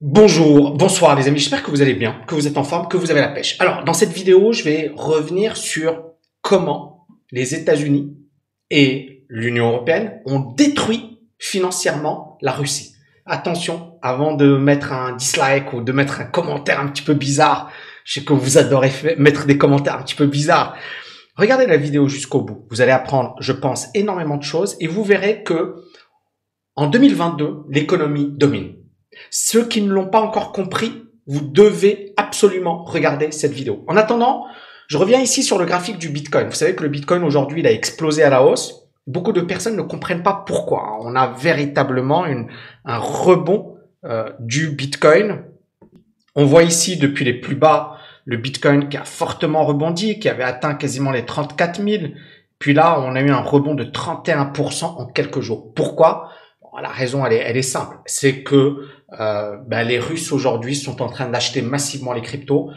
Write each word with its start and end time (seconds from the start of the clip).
Bonjour, 0.00 0.76
bonsoir 0.76 1.16
les 1.16 1.26
amis, 1.26 1.40
j'espère 1.40 1.64
que 1.64 1.72
vous 1.72 1.82
allez 1.82 1.94
bien, 1.94 2.22
que 2.28 2.36
vous 2.36 2.46
êtes 2.46 2.56
en 2.56 2.62
forme, 2.62 2.86
que 2.86 2.96
vous 2.96 3.10
avez 3.10 3.20
la 3.20 3.30
pêche. 3.30 3.56
Alors, 3.58 3.82
dans 3.82 3.92
cette 3.92 4.12
vidéo, 4.12 4.52
je 4.52 4.62
vais 4.62 4.92
revenir 4.94 5.56
sur 5.56 6.12
comment 6.40 7.08
les 7.32 7.56
États-Unis 7.56 8.16
et 8.70 9.24
l'Union 9.28 9.70
européenne 9.70 10.20
ont 10.24 10.38
détruit 10.38 11.18
financièrement 11.40 12.38
la 12.42 12.52
Russie. 12.52 12.94
Attention, 13.26 13.98
avant 14.00 14.36
de 14.36 14.56
mettre 14.56 14.92
un 14.92 15.16
dislike 15.16 15.72
ou 15.72 15.80
de 15.80 15.90
mettre 15.90 16.20
un 16.20 16.26
commentaire 16.26 16.78
un 16.78 16.86
petit 16.86 17.02
peu 17.02 17.14
bizarre, 17.14 17.72
je 18.04 18.20
sais 18.20 18.24
que 18.24 18.34
vous 18.34 18.56
adorez 18.56 18.92
mettre 19.18 19.46
des 19.46 19.58
commentaires 19.58 19.96
un 19.96 20.04
petit 20.04 20.14
peu 20.14 20.26
bizarres. 20.26 20.76
Regardez 21.34 21.66
la 21.66 21.76
vidéo 21.76 22.06
jusqu'au 22.06 22.42
bout. 22.42 22.68
Vous 22.70 22.80
allez 22.80 22.92
apprendre, 22.92 23.34
je 23.40 23.52
pense, 23.52 23.88
énormément 23.94 24.36
de 24.36 24.44
choses 24.44 24.76
et 24.78 24.86
vous 24.86 25.02
verrez 25.02 25.42
que 25.42 25.74
en 26.76 26.86
2022, 26.86 27.64
l'économie 27.68 28.28
domine. 28.30 28.76
Ceux 29.30 29.66
qui 29.66 29.82
ne 29.82 29.92
l'ont 29.92 30.08
pas 30.08 30.20
encore 30.20 30.52
compris, 30.52 31.04
vous 31.26 31.40
devez 31.40 32.14
absolument 32.16 32.84
regarder 32.84 33.32
cette 33.32 33.52
vidéo. 33.52 33.84
En 33.86 33.96
attendant, 33.96 34.46
je 34.88 34.96
reviens 34.96 35.20
ici 35.20 35.42
sur 35.42 35.58
le 35.58 35.66
graphique 35.66 35.98
du 35.98 36.08
Bitcoin. 36.08 36.48
Vous 36.48 36.54
savez 36.54 36.74
que 36.74 36.82
le 36.82 36.88
Bitcoin 36.88 37.22
aujourd'hui, 37.22 37.60
il 37.60 37.66
a 37.66 37.72
explosé 37.72 38.22
à 38.22 38.30
la 38.30 38.42
hausse. 38.42 38.88
Beaucoup 39.06 39.32
de 39.32 39.42
personnes 39.42 39.76
ne 39.76 39.82
comprennent 39.82 40.22
pas 40.22 40.44
pourquoi. 40.46 40.98
On 41.02 41.14
a 41.14 41.28
véritablement 41.28 42.24
une, 42.26 42.48
un 42.84 42.98
rebond 42.98 43.76
euh, 44.04 44.30
du 44.40 44.70
Bitcoin. 44.70 45.42
On 46.34 46.46
voit 46.46 46.62
ici 46.62 46.96
depuis 46.96 47.24
les 47.24 47.34
plus 47.34 47.56
bas 47.56 47.98
le 48.24 48.36
Bitcoin 48.36 48.88
qui 48.88 48.96
a 48.96 49.04
fortement 49.04 49.64
rebondi, 49.64 50.18
qui 50.18 50.28
avait 50.28 50.44
atteint 50.44 50.74
quasiment 50.74 51.10
les 51.10 51.24
34 51.24 51.82
000. 51.82 52.12
Puis 52.58 52.74
là, 52.74 53.00
on 53.00 53.14
a 53.14 53.20
eu 53.20 53.30
un 53.30 53.40
rebond 53.40 53.74
de 53.74 53.84
31% 53.84 54.84
en 54.84 55.06
quelques 55.06 55.40
jours. 55.40 55.72
Pourquoi? 55.74 56.30
La 56.82 56.88
raison, 56.90 57.24
elle 57.26 57.56
est, 57.56 57.62
simple. 57.62 57.96
C'est 58.06 58.42
que 58.42 58.86
euh, 59.18 59.56
ben, 59.66 59.82
les 59.82 59.98
Russes 59.98 60.32
aujourd'hui 60.32 60.76
sont 60.76 61.02
en 61.02 61.08
train 61.08 61.28
d'acheter 61.28 61.62
massivement 61.62 62.12
les 62.12 62.22
cryptos 62.22 62.70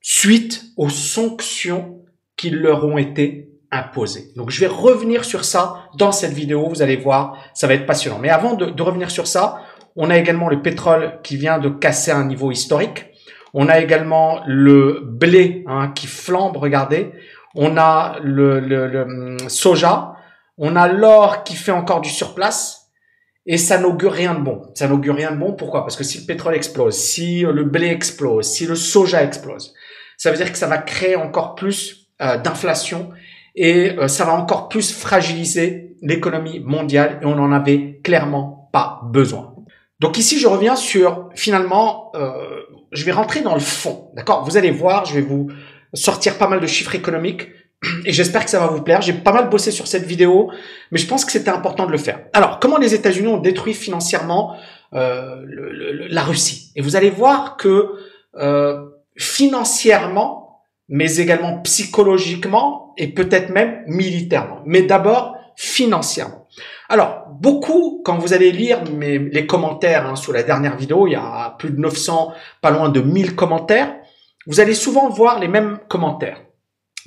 suite 0.00 0.64
aux 0.76 0.88
sanctions 0.88 2.02
qui 2.36 2.50
leur 2.50 2.84
ont 2.84 2.98
été 2.98 3.50
imposées. 3.70 4.32
Donc 4.36 4.50
je 4.50 4.60
vais 4.60 4.66
revenir 4.66 5.24
sur 5.24 5.44
ça 5.44 5.88
dans 5.96 6.12
cette 6.12 6.32
vidéo, 6.32 6.68
vous 6.68 6.82
allez 6.82 6.96
voir, 6.96 7.36
ça 7.54 7.66
va 7.66 7.74
être 7.74 7.86
passionnant. 7.86 8.18
Mais 8.18 8.30
avant 8.30 8.54
de, 8.54 8.82
revenir 8.82 9.10
sur 9.10 9.26
ça, 9.26 9.60
on 9.96 10.10
a 10.10 10.18
également 10.18 10.48
le 10.48 10.62
pétrole 10.62 11.20
qui 11.22 11.36
vient 11.36 11.58
de 11.58 11.68
casser 11.68 12.10
un 12.10 12.24
niveau 12.24 12.50
historique. 12.50 13.06
On 13.52 13.68
a 13.68 13.80
également 13.80 14.40
le 14.46 15.00
blé 15.04 15.64
hein, 15.66 15.92
qui 15.94 16.06
flambe, 16.06 16.56
regardez. 16.56 17.12
On 17.54 17.76
a 17.76 18.16
le, 18.22 18.60
le, 18.60 18.86
le 18.86 19.02
hum, 19.02 19.48
soja. 19.48 20.14
On 20.56 20.76
a 20.76 20.88
l'or 20.88 21.42
qui 21.42 21.54
fait 21.54 21.72
encore 21.72 22.00
du 22.00 22.10
surplace. 22.10 22.79
Et 23.52 23.58
ça 23.58 23.78
n'augure 23.78 24.12
rien 24.12 24.34
de 24.34 24.44
bon. 24.44 24.62
Ça 24.76 24.86
n'augure 24.86 25.16
rien 25.16 25.32
de 25.32 25.36
bon. 25.36 25.54
Pourquoi? 25.54 25.82
Parce 25.82 25.96
que 25.96 26.04
si 26.04 26.20
le 26.20 26.24
pétrole 26.24 26.54
explose, 26.54 26.96
si 26.96 27.40
le 27.40 27.64
blé 27.64 27.88
explose, 27.88 28.46
si 28.46 28.64
le 28.64 28.76
soja 28.76 29.24
explose, 29.24 29.74
ça 30.16 30.30
veut 30.30 30.36
dire 30.36 30.52
que 30.52 30.56
ça 30.56 30.68
va 30.68 30.78
créer 30.78 31.16
encore 31.16 31.56
plus 31.56 32.06
euh, 32.22 32.38
d'inflation 32.38 33.10
et 33.56 33.98
euh, 33.98 34.06
ça 34.06 34.24
va 34.24 34.34
encore 34.34 34.68
plus 34.68 34.92
fragiliser 34.92 35.96
l'économie 36.00 36.60
mondiale 36.60 37.18
et 37.22 37.26
on 37.26 37.34
n'en 37.34 37.50
avait 37.50 38.00
clairement 38.04 38.70
pas 38.72 39.00
besoin. 39.06 39.56
Donc 39.98 40.16
ici, 40.16 40.38
je 40.38 40.46
reviens 40.46 40.76
sur 40.76 41.28
finalement, 41.34 42.12
euh, 42.14 42.30
je 42.92 43.04
vais 43.04 43.10
rentrer 43.10 43.40
dans 43.40 43.54
le 43.54 43.60
fond, 43.60 44.12
d'accord? 44.14 44.44
Vous 44.44 44.58
allez 44.58 44.70
voir, 44.70 45.06
je 45.06 45.14
vais 45.14 45.22
vous 45.22 45.48
sortir 45.92 46.38
pas 46.38 46.46
mal 46.46 46.60
de 46.60 46.68
chiffres 46.68 46.94
économiques 46.94 47.48
et 48.04 48.12
j'espère 48.12 48.44
que 48.44 48.50
ça 48.50 48.60
va 48.60 48.66
vous 48.66 48.82
plaire. 48.82 49.00
J'ai 49.00 49.12
pas 49.12 49.32
mal 49.32 49.48
bossé 49.48 49.70
sur 49.70 49.86
cette 49.86 50.04
vidéo, 50.04 50.50
mais 50.90 50.98
je 50.98 51.06
pense 51.06 51.24
que 51.24 51.32
c'était 51.32 51.50
important 51.50 51.86
de 51.86 51.92
le 51.92 51.98
faire. 51.98 52.20
Alors, 52.32 52.60
comment 52.60 52.78
les 52.78 52.94
États-Unis 52.94 53.28
ont 53.28 53.38
détruit 53.38 53.74
financièrement 53.74 54.56
euh, 54.94 55.42
la 56.10 56.22
Russie? 56.22 56.72
Et 56.76 56.82
vous 56.82 56.96
allez 56.96 57.10
voir 57.10 57.56
que 57.56 57.90
euh, 58.36 58.86
financièrement, 59.16 60.64
mais 60.88 61.16
également 61.16 61.58
psychologiquement 61.62 62.94
et 62.96 63.08
peut-être 63.08 63.50
même 63.50 63.82
militairement, 63.86 64.60
mais 64.66 64.82
d'abord 64.82 65.36
financièrement. 65.56 66.48
Alors, 66.88 67.26
beaucoup, 67.30 68.02
quand 68.04 68.18
vous 68.18 68.32
allez 68.32 68.50
lire 68.50 68.82
mes, 68.90 69.18
les 69.18 69.46
commentaires 69.46 70.06
hein, 70.06 70.16
sous 70.16 70.32
la 70.32 70.42
dernière 70.42 70.76
vidéo, 70.76 71.06
il 71.06 71.12
y 71.12 71.16
a 71.16 71.54
plus 71.58 71.70
de 71.70 71.78
900, 71.78 72.32
pas 72.60 72.70
loin 72.70 72.88
de 72.88 73.00
1000 73.00 73.36
commentaires, 73.36 73.94
vous 74.46 74.60
allez 74.60 74.74
souvent 74.74 75.08
voir 75.08 75.38
les 75.38 75.48
mêmes 75.48 75.78
commentaires. 75.88 76.40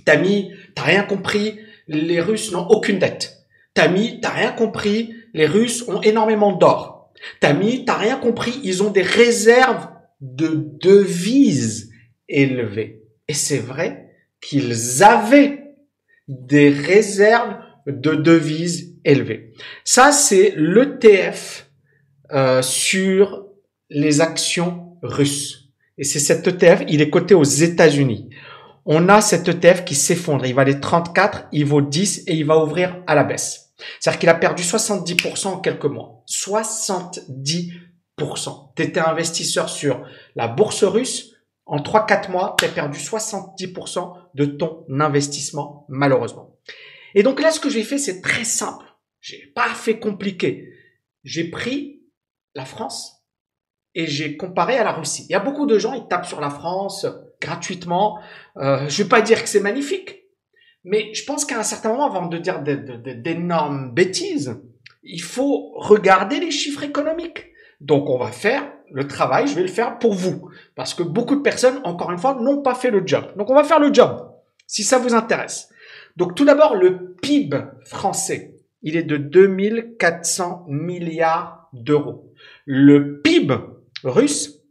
Tami, 0.05 0.51
t'as 0.75 0.83
rien 0.83 1.03
compris, 1.03 1.59
les 1.87 2.21
Russes 2.21 2.51
n'ont 2.51 2.67
aucune 2.67 2.99
dette. 2.99 3.45
Tami, 3.73 4.19
t'as 4.21 4.31
rien 4.31 4.51
compris, 4.51 5.15
les 5.33 5.45
Russes 5.45 5.87
ont 5.87 6.01
énormément 6.01 6.51
d'or. 6.51 7.11
Tami, 7.39 7.85
t'as 7.85 7.97
rien 7.97 8.17
compris, 8.17 8.59
ils 8.63 8.83
ont 8.83 8.91
des 8.91 9.01
réserves 9.01 9.87
de 10.21 10.69
devises 10.81 11.91
élevées. 12.29 13.03
Et 13.27 13.33
c'est 13.33 13.59
vrai 13.59 14.09
qu'ils 14.41 15.03
avaient 15.03 15.75
des 16.27 16.69
réserves 16.69 17.57
de 17.87 18.15
devises 18.15 18.95
élevées. 19.03 19.53
Ça, 19.83 20.11
c'est 20.11 20.53
l'ETF 20.55 21.69
euh, 22.31 22.61
sur 22.61 23.45
les 23.89 24.21
actions 24.21 24.97
russes. 25.01 25.69
Et 25.97 26.03
c'est 26.03 26.19
cet 26.19 26.47
ETF, 26.47 26.83
il 26.87 27.01
est 27.01 27.09
coté 27.09 27.35
aux 27.35 27.43
États-Unis 27.43 28.29
on 28.85 29.09
a 29.09 29.21
cet 29.21 29.47
ETF 29.47 29.85
qui 29.85 29.95
s'effondre. 29.95 30.45
Il 30.45 30.55
valait 30.55 30.79
34, 30.79 31.47
il 31.51 31.65
vaut 31.65 31.81
10 31.81 32.23
et 32.27 32.35
il 32.35 32.45
va 32.45 32.57
ouvrir 32.57 33.01
à 33.07 33.15
la 33.15 33.23
baisse. 33.23 33.73
C'est-à-dire 33.99 34.19
qu'il 34.19 34.29
a 34.29 34.35
perdu 34.35 34.63
70% 34.63 35.47
en 35.47 35.59
quelques 35.59 35.85
mois. 35.85 36.23
70%. 36.27 37.71
Tu 38.75 38.83
étais 38.83 38.99
investisseur 38.99 39.69
sur 39.69 40.05
la 40.35 40.47
bourse 40.47 40.83
russe. 40.83 41.31
En 41.65 41.77
3-4 41.77 42.29
mois, 42.29 42.55
tu 42.59 42.65
as 42.65 42.69
perdu 42.69 42.99
70% 42.99 44.17
de 44.33 44.45
ton 44.45 44.85
investissement, 44.99 45.85
malheureusement. 45.87 46.57
Et 47.15 47.23
donc 47.23 47.41
là, 47.41 47.51
ce 47.51 47.59
que 47.59 47.69
j'ai 47.69 47.83
fait, 47.83 47.97
c'est 47.97 48.21
très 48.21 48.43
simple. 48.43 48.85
J'ai 49.21 49.51
pas 49.55 49.69
fait 49.69 49.99
compliqué. 49.99 50.73
J'ai 51.23 51.49
pris 51.49 52.01
la 52.53 52.65
France 52.65 53.23
et 53.95 54.07
j'ai 54.07 54.35
comparé 54.35 54.77
à 54.77 54.83
la 54.83 54.91
Russie. 54.91 55.25
Il 55.29 55.31
y 55.31 55.35
a 55.35 55.39
beaucoup 55.39 55.65
de 55.65 55.79
gens, 55.79 55.93
ils 55.93 56.07
tapent 56.07 56.25
sur 56.25 56.41
la 56.41 56.49
France, 56.49 57.05
gratuitement. 57.43 58.19
Euh, 58.57 58.87
je 58.87 59.03
vais 59.03 59.09
pas 59.09 59.21
dire 59.21 59.43
que 59.43 59.49
c'est 59.49 59.59
magnifique, 59.59 60.23
mais 60.83 61.13
je 61.13 61.23
pense 61.25 61.45
qu'à 61.45 61.59
un 61.59 61.63
certain 61.63 61.89
moment, 61.89 62.07
avant 62.07 62.27
de 62.27 62.37
dire 62.37 62.61
d'énormes 62.61 63.93
bêtises, 63.93 64.59
il 65.03 65.21
faut 65.21 65.73
regarder 65.75 66.39
les 66.39 66.51
chiffres 66.51 66.83
économiques. 66.83 67.51
Donc 67.81 68.09
on 68.09 68.17
va 68.17 68.31
faire 68.31 68.71
le 68.91 69.07
travail, 69.07 69.47
je 69.47 69.55
vais 69.55 69.63
le 69.63 69.67
faire 69.67 69.99
pour 69.99 70.13
vous, 70.13 70.49
parce 70.75 70.93
que 70.93 71.03
beaucoup 71.03 71.35
de 71.35 71.41
personnes, 71.41 71.81
encore 71.83 72.11
une 72.11 72.17
fois, 72.17 72.35
n'ont 72.35 72.61
pas 72.61 72.75
fait 72.75 72.91
le 72.91 73.03
job. 73.05 73.25
Donc 73.37 73.49
on 73.49 73.55
va 73.55 73.63
faire 73.63 73.79
le 73.79 73.93
job, 73.93 74.31
si 74.67 74.83
ça 74.83 74.97
vous 74.97 75.13
intéresse. 75.13 75.69
Donc 76.15 76.35
tout 76.35 76.45
d'abord, 76.45 76.75
le 76.75 77.15
PIB 77.15 77.57
français, 77.85 78.55
il 78.81 78.95
est 78.95 79.03
de 79.03 79.17
2400 79.17 80.65
milliards 80.67 81.69
d'euros. 81.73 82.31
Le 82.65 83.21
PIB 83.21 83.55
russe, 84.03 84.62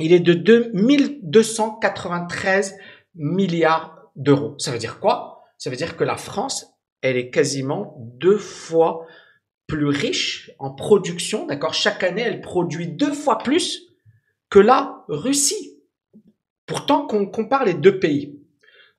il 0.00 0.12
est 0.12 0.20
de 0.20 0.34
2293 0.34 2.76
milliards 3.14 4.10
d'euros. 4.16 4.54
Ça 4.58 4.72
veut 4.72 4.78
dire 4.78 5.00
quoi? 5.00 5.44
Ça 5.58 5.70
veut 5.70 5.76
dire 5.76 5.96
que 5.96 6.04
la 6.04 6.16
France, 6.16 6.66
elle 7.02 7.16
est 7.16 7.30
quasiment 7.30 7.96
deux 7.98 8.38
fois 8.38 9.06
plus 9.66 9.86
riche 9.86 10.50
en 10.58 10.70
production, 10.70 11.46
d'accord? 11.46 11.74
Chaque 11.74 12.02
année, 12.02 12.22
elle 12.22 12.40
produit 12.40 12.88
deux 12.88 13.12
fois 13.12 13.38
plus 13.38 13.88
que 14.48 14.58
la 14.58 15.04
Russie. 15.08 15.78
Pourtant, 16.66 17.06
qu'on 17.06 17.26
compare 17.26 17.64
les 17.64 17.74
deux 17.74 17.98
pays. 17.98 18.40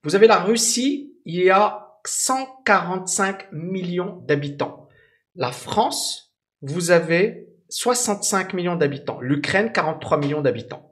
Vous 0.03 0.15
avez 0.15 0.27
la 0.27 0.39
Russie, 0.39 1.13
il 1.25 1.43
y 1.43 1.49
a 1.49 1.97
145 2.05 3.51
millions 3.51 4.23
d'habitants. 4.27 4.87
La 5.35 5.51
France, 5.51 6.33
vous 6.61 6.91
avez 6.91 7.47
65 7.69 8.53
millions 8.53 8.75
d'habitants. 8.75 9.19
L'Ukraine, 9.21 9.71
43 9.71 10.17
millions 10.17 10.41
d'habitants. 10.41 10.90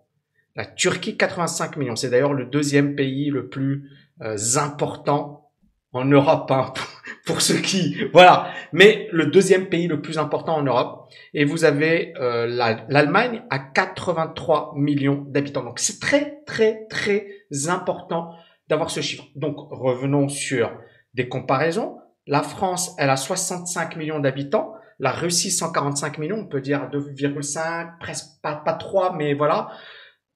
La 0.60 0.66
Turquie, 0.66 1.16
85 1.16 1.78
millions. 1.78 1.96
C'est 1.96 2.10
d'ailleurs 2.10 2.34
le 2.34 2.44
deuxième 2.44 2.94
pays 2.94 3.30
le 3.30 3.48
plus 3.48 3.90
euh, 4.22 4.36
important 4.58 5.52
en 5.94 6.04
Europe, 6.04 6.52
hein, 6.52 6.74
pour 7.26 7.40
ceux 7.40 7.60
qui... 7.62 7.96
Voilà. 8.12 8.52
Mais 8.74 9.08
le 9.14 9.28
deuxième 9.28 9.68
pays 9.68 9.88
le 9.88 10.02
plus 10.02 10.18
important 10.18 10.58
en 10.58 10.64
Europe. 10.64 11.08
Et 11.34 11.46
vous 11.46 11.64
avez 11.64 12.14
euh, 12.18 12.46
l'Allemagne 12.90 13.42
à 13.50 13.60
83 13.60 14.74
millions 14.76 15.24
d'habitants. 15.30 15.64
Donc 15.64 15.80
c'est 15.80 16.02
très, 16.02 16.42
très, 16.46 16.88
très 16.90 17.26
important 17.70 18.34
d'avoir 18.68 18.92
ce 18.92 19.00
chiffre. 19.00 19.28
Donc 19.38 19.56
revenons 19.72 20.28
sur 20.28 20.78
des 21.14 21.30
comparaisons. 21.30 22.00
La 22.28 22.44
France, 22.44 22.98
elle 22.98 23.12
a 23.12 23.16
65 23.16 23.96
millions 23.96 24.20
d'habitants. 24.20 24.74
La 25.00 25.14
Russie, 25.14 25.52
145 25.52 26.18
millions, 26.18 26.40
on 26.40 26.48
peut 26.48 26.60
dire 26.60 26.90
2,5, 26.92 27.98
presque 28.02 28.42
pas, 28.44 28.56
pas 28.56 28.74
3, 28.74 29.16
mais 29.16 29.34
voilà 29.34 29.70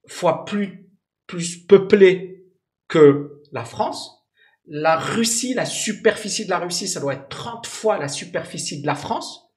fois 0.07 0.45
plus, 0.45 0.89
plus 1.27 1.65
peuplée 1.65 2.45
que 2.87 3.41
la 3.51 3.65
France. 3.65 4.25
La 4.65 4.97
Russie, 4.97 5.53
la 5.53 5.65
superficie 5.65 6.45
de 6.45 6.49
la 6.49 6.59
Russie, 6.59 6.87
ça 6.87 6.99
doit 6.99 7.13
être 7.13 7.29
30 7.29 7.67
fois 7.67 7.97
la 7.97 8.07
superficie 8.07 8.81
de 8.81 8.87
la 8.87 8.95
France. 8.95 9.49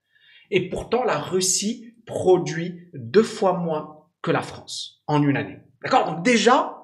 Et 0.51 0.69
pourtant, 0.69 1.05
la 1.05 1.19
Russie 1.19 1.95
produit 2.07 2.89
deux 2.95 3.23
fois 3.23 3.55
moins 3.55 4.07
que 4.23 4.31
la 4.31 4.43
France 4.43 5.03
en 5.07 5.23
une 5.23 5.37
année. 5.37 5.59
D'accord? 5.83 6.07
Donc 6.07 6.25
déjà, 6.25 6.77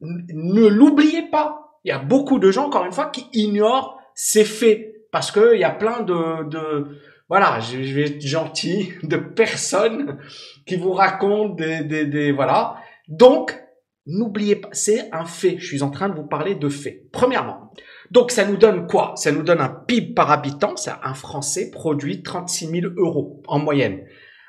ne 0.00 0.66
l'oubliez 0.66 1.30
pas. 1.30 1.78
Il 1.84 1.88
y 1.88 1.92
a 1.92 1.98
beaucoup 1.98 2.38
de 2.38 2.50
gens, 2.50 2.66
encore 2.66 2.84
une 2.84 2.92
fois, 2.92 3.10
qui 3.10 3.28
ignorent 3.32 4.00
ces 4.14 4.44
faits 4.44 5.08
parce 5.12 5.30
qu'il 5.30 5.58
y 5.58 5.64
a 5.64 5.70
plein 5.70 6.02
de, 6.02 6.48
de 6.48 6.98
voilà, 7.28 7.58
je, 7.60 7.76
vais 7.76 8.06
être 8.06 8.20
gentil, 8.24 8.92
de 9.02 9.16
personnes 9.16 10.18
qui 10.66 10.76
vous 10.76 10.92
racontent 10.92 11.54
des, 11.54 11.82
des, 11.84 12.06
des 12.06 12.32
voilà. 12.32 12.76
Donc, 13.08 13.58
n'oubliez 14.06 14.56
pas, 14.56 14.68
c'est 14.72 15.08
un 15.12 15.24
fait. 15.24 15.58
Je 15.58 15.66
suis 15.66 15.82
en 15.82 15.90
train 15.90 16.08
de 16.08 16.14
vous 16.14 16.26
parler 16.26 16.54
de 16.54 16.68
faits. 16.68 17.10
Premièrement, 17.12 17.72
donc 18.10 18.30
ça 18.30 18.44
nous 18.44 18.56
donne 18.56 18.86
quoi? 18.86 19.14
Ça 19.16 19.32
nous 19.32 19.42
donne 19.42 19.60
un 19.60 19.68
PIB 19.68 20.14
par 20.14 20.30
habitant. 20.30 20.76
C'est 20.76 20.92
un 21.02 21.14
Français 21.14 21.70
produit 21.70 22.22
36 22.22 22.66
000 22.66 22.92
euros 22.96 23.42
en 23.48 23.58
moyenne, 23.58 24.04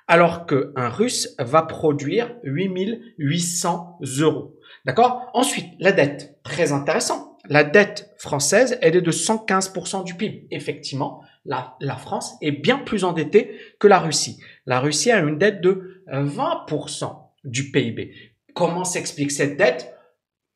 alors 0.07 0.45
qu'un 0.45 0.89
Russe 0.89 1.35
va 1.39 1.63
produire 1.63 2.35
8 2.43 2.99
800 3.17 3.99
euros. 4.19 4.55
D'accord? 4.85 5.29
Ensuite, 5.33 5.67
la 5.79 5.91
dette, 5.91 6.39
très 6.43 6.71
intéressant. 6.71 7.37
La 7.49 7.63
dette 7.63 8.13
française, 8.17 8.77
elle 8.81 8.95
est 8.95 9.01
de 9.01 9.11
115% 9.11 10.03
du 10.03 10.15
PIB. 10.15 10.47
Effectivement, 10.51 11.21
la, 11.47 11.75
la 11.79 11.95
France 11.95 12.35
est 12.41 12.51
bien 12.51 12.77
plus 12.77 13.03
endettée 13.03 13.57
que 13.79 13.87
la 13.87 13.99
Russie. 13.99 14.39
La 14.65 14.79
Russie 14.79 15.11
a 15.11 15.19
une 15.19 15.37
dette 15.37 15.61
de 15.61 16.03
20% 16.07 17.17
du 17.43 17.71
PIB. 17.71 18.13
Comment 18.53 18.83
s'explique 18.83 19.31
cette 19.31 19.57
dette? 19.57 19.93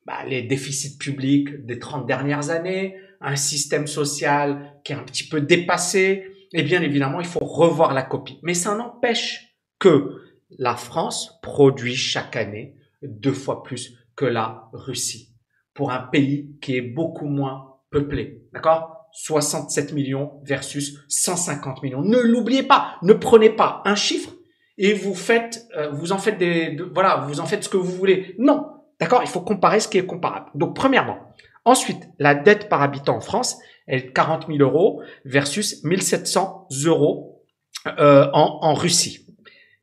Bah, 0.06 0.24
Les 0.28 0.42
déficits 0.42 0.98
publics 0.98 1.64
des 1.64 1.78
30 1.78 2.06
dernières 2.06 2.50
années, 2.50 2.96
un 3.20 3.36
système 3.36 3.86
social 3.86 4.74
qui 4.84 4.92
est 4.92 4.96
un 4.96 5.04
petit 5.04 5.28
peu 5.28 5.40
dépassé. 5.40 6.26
Et 6.52 6.62
bien 6.62 6.82
évidemment, 6.82 7.20
il 7.20 7.26
faut 7.26 7.40
revoir 7.44 7.94
la 7.94 8.02
copie. 8.02 8.38
Mais 8.42 8.54
ça 8.54 8.74
n'empêche 8.74 9.56
que 9.78 10.20
la 10.58 10.76
France 10.76 11.40
produit 11.42 11.96
chaque 11.96 12.36
année 12.36 12.76
deux 13.02 13.32
fois 13.32 13.62
plus 13.62 13.96
que 14.14 14.26
la 14.26 14.68
Russie 14.72 15.34
pour 15.74 15.90
un 15.90 16.00
pays 16.00 16.56
qui 16.60 16.76
est 16.76 16.82
beaucoup 16.82 17.26
moins 17.26 17.76
peuplé. 17.90 18.42
D'accord? 18.52 19.01
67 19.12 19.92
millions 19.92 20.40
versus 20.44 20.98
150 21.08 21.82
millions. 21.82 22.02
Ne 22.02 22.18
l'oubliez 22.18 22.62
pas, 22.62 22.96
ne 23.02 23.12
prenez 23.12 23.50
pas 23.50 23.82
un 23.84 23.94
chiffre 23.94 24.32
et 24.78 24.94
vous 24.94 25.14
faites, 25.14 25.66
euh, 25.76 25.90
vous 25.90 26.12
en 26.12 26.18
faites 26.18 26.38
des, 26.38 26.76
voilà, 26.94 27.26
vous 27.28 27.40
en 27.40 27.46
faites 27.46 27.64
ce 27.64 27.68
que 27.68 27.76
vous 27.76 27.92
voulez. 27.92 28.34
Non, 28.38 28.66
d'accord? 29.00 29.22
Il 29.22 29.28
faut 29.28 29.40
comparer 29.40 29.80
ce 29.80 29.88
qui 29.88 29.98
est 29.98 30.06
comparable. 30.06 30.46
Donc 30.54 30.74
premièrement, 30.74 31.18
ensuite, 31.64 32.08
la 32.18 32.34
dette 32.34 32.68
par 32.68 32.82
habitant 32.82 33.16
en 33.16 33.20
France, 33.20 33.58
est 33.88 34.12
40 34.12 34.46
000 34.46 34.58
euros 34.60 35.02
versus 35.24 35.82
1700 35.84 36.68
euros 36.86 37.42
euh, 37.98 38.28
en 38.32 38.74
Russie. 38.74 39.26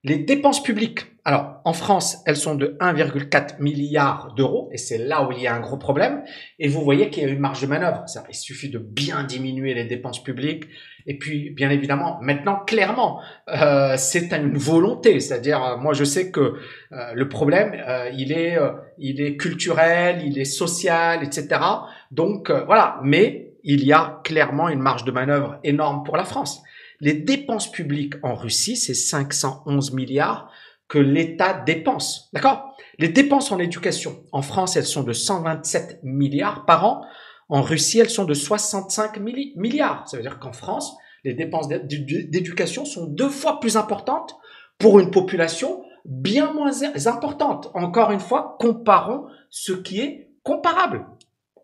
Les 0.04 0.18
dépenses 0.18 0.64
publiques, 0.64 1.09
alors 1.30 1.62
en 1.64 1.74
France, 1.74 2.24
elles 2.26 2.38
sont 2.38 2.56
de 2.56 2.76
1,4 2.80 3.62
milliard 3.62 4.34
d'euros 4.36 4.68
et 4.72 4.80
c'est 4.80 4.98
là 4.98 5.28
où 5.28 5.32
il 5.32 5.40
y 5.40 5.46
a 5.46 5.54
un 5.54 5.60
gros 5.60 5.78
problème. 5.78 6.24
Et 6.58 6.68
vous 6.68 6.82
voyez 6.82 7.12
qu'il 7.12 7.22
y 7.22 7.26
a 7.28 7.30
une 7.30 7.38
marge 7.38 7.62
de 7.62 7.68
manœuvre. 7.68 8.02
Ça, 8.08 8.24
il 8.28 8.34
suffit 8.34 8.70
de 8.70 8.80
bien 8.80 9.26
diminuer 9.26 9.76
les 9.76 9.86
dépenses 9.86 10.24
publiques. 10.24 10.64
Et 11.06 11.20
puis, 11.20 11.52
bien 11.52 11.70
évidemment, 11.70 12.18
maintenant, 12.24 12.64
clairement, 12.66 13.22
euh, 13.48 13.94
c'est 13.96 14.34
une 14.34 14.58
volonté. 14.58 15.20
C'est-à-dire, 15.20 15.64
euh, 15.64 15.78
moi, 15.78 15.94
je 15.94 16.04
sais 16.04 16.32
que 16.32 16.56
euh, 16.94 17.14
le 17.14 17.30
problème, 17.30 17.80
euh, 17.88 18.10
il 18.12 18.32
est, 18.32 18.58
il 18.98 19.22
est 19.22 19.38
culturel, 19.38 20.24
il 20.26 20.40
est 20.40 20.46
social, 20.46 21.24
etc. 21.24 21.62
Donc 22.10 22.50
voilà. 22.50 23.00
Mais 23.04 23.54
il 23.64 23.86
y 23.86 23.94
a 23.94 24.20
clairement 24.24 24.68
une 24.68 24.80
marge 24.80 25.04
de 25.04 25.12
manœuvre 25.12 25.60
énorme 25.64 26.04
pour 26.04 26.18
la 26.18 26.24
France. 26.24 26.64
Les 27.02 27.14
dépenses 27.14 27.72
publiques 27.72 28.16
en 28.24 28.34
Russie, 28.34 28.78
c'est 28.78 28.96
511 28.96 29.94
milliards 29.94 30.52
que 30.90 30.98
l'État 30.98 31.54
dépense. 31.54 32.30
D'accord? 32.34 32.76
Les 32.98 33.08
dépenses 33.08 33.52
en 33.52 33.60
éducation, 33.60 34.24
en 34.34 34.42
France, 34.42 34.76
elles 34.76 34.86
sont 34.86 35.04
de 35.04 35.14
127 35.14 36.00
milliards 36.04 36.66
par 36.66 36.86
an. 36.86 37.06
En 37.48 37.62
Russie, 37.62 38.00
elles 38.00 38.10
sont 38.10 38.26
de 38.26 38.34
65 38.34 39.20
milliards. 39.20 40.08
Ça 40.08 40.18
veut 40.18 40.24
dire 40.24 40.40
qu'en 40.40 40.52
France, 40.52 40.98
les 41.24 41.34
dépenses 41.34 41.68
d'éducation 41.70 42.86
sont 42.86 43.06
deux 43.06 43.30
fois 43.30 43.60
plus 43.60 43.78
importantes 43.78 44.36
pour 44.78 45.00
une 45.00 45.12
population 45.12 45.84
bien 46.06 46.54
moins 46.54 46.72
importante. 47.06 47.70
Encore 47.74 48.12
une 48.12 48.20
fois, 48.20 48.58
comparons 48.60 49.26
ce 49.50 49.74
qui 49.74 50.02
est 50.02 50.32
comparable. 50.44 51.06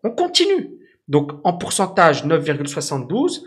On 0.04 0.10
continue. 0.10 0.78
Donc, 1.08 1.32
en 1.44 1.52
pourcentage, 1.54 2.24
9,72. 2.24 3.42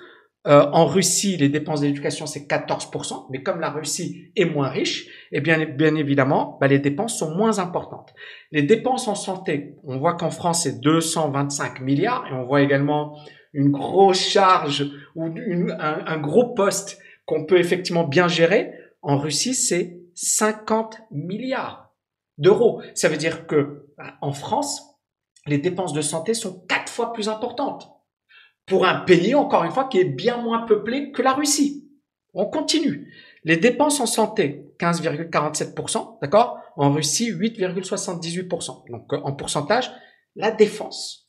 Euh, 0.49 0.65
en 0.71 0.87
Russie, 0.87 1.37
les 1.37 1.49
dépenses 1.49 1.81
d'éducation, 1.81 2.25
c'est 2.25 2.49
14%, 2.49 3.27
mais 3.29 3.43
comme 3.43 3.59
la 3.59 3.69
Russie 3.69 4.31
est 4.35 4.45
moins 4.45 4.69
riche, 4.69 5.07
eh 5.31 5.41
bien, 5.41 5.63
bien 5.65 5.93
évidemment, 5.95 6.57
bah, 6.59 6.67
les 6.67 6.79
dépenses 6.79 7.19
sont 7.19 7.35
moins 7.35 7.59
importantes. 7.59 8.15
Les 8.51 8.63
dépenses 8.63 9.07
en 9.07 9.13
santé, 9.13 9.75
on 9.83 9.99
voit 9.99 10.15
qu'en 10.15 10.31
France, 10.31 10.63
c'est 10.63 10.79
225 10.79 11.81
milliards, 11.81 12.25
et 12.27 12.33
on 12.33 12.45
voit 12.45 12.63
également 12.63 13.15
une 13.53 13.69
grosse 13.69 14.19
charge 14.19 14.91
ou 15.15 15.25
un, 15.25 15.33
un 15.79 16.17
gros 16.17 16.53
poste 16.55 16.99
qu'on 17.25 17.45
peut 17.45 17.59
effectivement 17.59 18.03
bien 18.03 18.27
gérer. 18.27 18.71
En 19.03 19.17
Russie, 19.17 19.53
c'est 19.53 19.99
50 20.15 21.01
milliards 21.11 21.93
d'euros. 22.39 22.81
Ça 22.95 23.07
veut 23.07 23.17
dire 23.17 23.45
que 23.45 23.85
bah, 23.97 24.15
en 24.21 24.31
France, 24.31 24.99
les 25.45 25.59
dépenses 25.59 25.93
de 25.93 26.01
santé 26.01 26.33
sont 26.33 26.65
quatre 26.67 26.91
fois 26.91 27.13
plus 27.13 27.29
importantes 27.29 27.98
pour 28.69 28.85
un 28.85 29.01
pays, 29.01 29.35
encore 29.35 29.63
une 29.63 29.71
fois, 29.71 29.85
qui 29.85 29.99
est 29.99 30.05
bien 30.05 30.37
moins 30.37 30.65
peuplé 30.65 31.11
que 31.11 31.21
la 31.21 31.33
Russie. 31.33 31.89
On 32.33 32.45
continue. 32.45 33.11
Les 33.43 33.57
dépenses 33.57 33.99
en 33.99 34.05
santé, 34.05 34.65
15,47%, 34.79 36.19
d'accord? 36.21 36.59
En 36.75 36.93
Russie, 36.93 37.33
8,78%. 37.33 38.89
Donc, 38.91 39.11
en 39.11 39.33
pourcentage, 39.33 39.91
la 40.35 40.51
défense. 40.51 41.27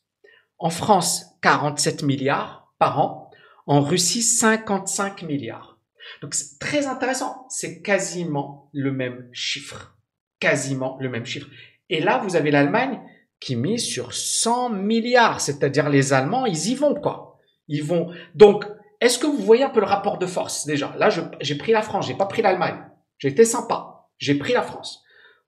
En 0.59 0.69
France, 0.69 1.25
47 1.41 2.03
milliards 2.03 2.71
par 2.77 2.99
an. 2.99 3.31
En 3.65 3.81
Russie, 3.81 4.21
55 4.21 5.23
milliards. 5.23 5.79
Donc, 6.21 6.35
c'est 6.35 6.59
très 6.59 6.87
intéressant. 6.87 7.45
C'est 7.49 7.81
quasiment 7.81 8.69
le 8.73 8.91
même 8.91 9.29
chiffre. 9.31 9.97
Quasiment 10.39 10.97
le 10.99 11.09
même 11.09 11.25
chiffre. 11.25 11.47
Et 11.89 12.01
là, 12.01 12.19
vous 12.19 12.35
avez 12.35 12.51
l'Allemagne 12.51 12.99
qui 13.39 13.55
mise 13.55 13.83
sur 13.83 14.13
100 14.13 14.69
milliards. 14.69 15.41
C'est-à-dire 15.41 15.89
les 15.89 16.13
Allemands, 16.13 16.45
ils 16.45 16.69
y 16.69 16.75
vont, 16.75 16.93
quoi. 16.93 17.30
Ils 17.71 17.83
vont. 17.83 18.11
Donc, 18.35 18.65
est-ce 18.99 19.17
que 19.17 19.25
vous 19.25 19.37
voyez 19.37 19.63
un 19.63 19.69
peu 19.69 19.79
le 19.79 19.85
rapport 19.85 20.19
de 20.19 20.25
force 20.27 20.67
déjà? 20.67 20.93
Là, 20.99 21.09
j'ai 21.39 21.55
pris 21.55 21.71
la 21.71 21.81
France, 21.81 22.05
j'ai 22.05 22.13
pas 22.13 22.25
pris 22.25 22.41
l'Allemagne. 22.41 22.83
Été 23.23 23.45
sympa. 23.45 24.07
J'ai 24.17 24.35
pris 24.35 24.53
la 24.53 24.61
France. 24.61 25.03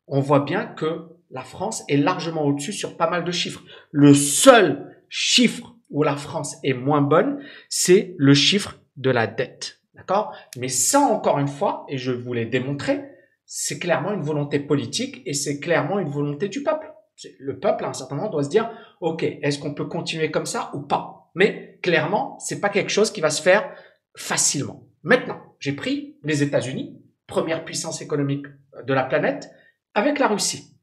On 0.08 0.20
voit 0.20 0.42
bien 0.42 0.66
que 0.66 1.10
la 1.32 1.42
France 1.42 1.84
est 1.90 1.98
largement 1.98 2.44
au-dessus 2.46 2.72
sur 2.72 2.98
pas 2.98 3.10
mal 3.10 3.24
de 3.24 3.32
chiffres. 3.32 3.62
Le 3.92 4.14
seul 4.14 4.96
chiffre 5.10 5.76
où 5.90 6.04
la 6.04 6.16
France 6.16 6.58
est 6.64 6.74
moins 6.74 7.02
bonne, 7.02 7.44
c'est 7.70 8.16
le 8.18 8.34
chiffre 8.34 8.80
de 8.96 9.10
la 9.10 9.28
dette. 9.28 9.80
D'accord? 9.96 10.36
Mais 10.58 10.70
ça, 10.70 11.00
encore 11.00 11.40
une 11.40 11.48
fois, 11.48 11.86
et 11.90 11.98
je 11.98 12.12
vous 12.12 12.34
l'ai 12.34 12.46
démontré, 12.46 13.04
c'est 13.46 13.80
clairement 13.80 14.14
une 14.14 14.22
volonté 14.22 14.60
politique 14.60 15.22
et 15.26 15.34
c'est 15.34 15.60
clairement 15.60 16.00
une 16.00 16.10
volonté 16.10 16.48
du 16.48 16.64
peuple. 16.64 16.92
Le 17.40 17.60
peuple, 17.60 17.86
à 17.86 17.90
un 17.90 17.94
certain 17.94 18.16
moment, 18.16 18.30
doit 18.30 18.44
se 18.44 18.50
dire, 18.50 18.72
OK, 19.02 19.24
est-ce 19.24 19.60
qu'on 19.60 19.74
peut 19.74 19.86
continuer 19.86 20.32
comme 20.32 20.46
ça 20.46 20.72
ou 20.74 20.82
pas? 20.82 21.32
Mais 21.36 21.73
clairement, 21.84 22.40
c'est 22.40 22.60
pas 22.60 22.70
quelque 22.70 22.90
chose 22.90 23.12
qui 23.12 23.22
va 23.22 23.30
se 23.30 23.44
faire 23.44 23.70
facilement. 24.16 24.88
Maintenant, 25.04 25.56
j'ai 25.60 25.74
pris 25.74 26.18
les 26.24 26.42
États-Unis, 26.42 26.98
première 27.28 27.66
puissance 27.66 28.02
économique 28.02 28.48
de 28.84 28.94
la 28.94 29.04
planète, 29.04 29.52
avec 29.94 30.18
la 30.18 30.28
Russie. 30.28 30.74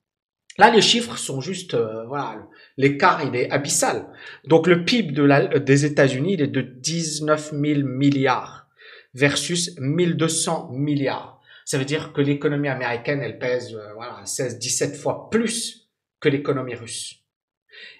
Là, 0.58 0.70
les 0.70 0.82
chiffres 0.82 1.16
sont 1.16 1.40
juste, 1.40 1.74
euh, 1.74 2.04
voilà, 2.06 2.46
l'écart 2.76 3.22
il 3.24 3.34
est 3.34 3.50
abyssal. 3.50 4.06
Donc 4.44 4.66
le 4.66 4.84
PIB 4.84 5.26
la, 5.26 5.46
des 5.58 5.84
États-Unis 5.86 6.34
il 6.34 6.42
est 6.42 6.48
de 6.48 6.60
19 6.60 7.52
000 7.52 7.88
milliards 7.88 8.68
versus 9.14 9.74
1200 9.78 10.70
milliards. 10.72 11.40
Ça 11.64 11.78
veut 11.78 11.84
dire 11.84 12.12
que 12.12 12.20
l'économie 12.20 12.68
américaine, 12.68 13.22
elle 13.22 13.38
pèse 13.38 13.74
euh, 13.74 13.94
voilà 13.94 14.26
16, 14.26 14.58
17 14.58 14.96
fois 14.96 15.30
plus 15.30 15.88
que 16.20 16.28
l'économie 16.28 16.74
russe. 16.74 17.22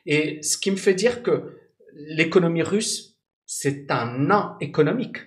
Et 0.05 0.43
ce 0.43 0.59
qui 0.59 0.71
me 0.71 0.77
fait 0.77 0.95
dire 0.95 1.23
que 1.23 1.60
l'économie 1.95 2.63
russe, 2.63 3.19
c'est 3.47 3.91
un 3.91 4.19
nain 4.19 4.57
économique, 4.61 5.19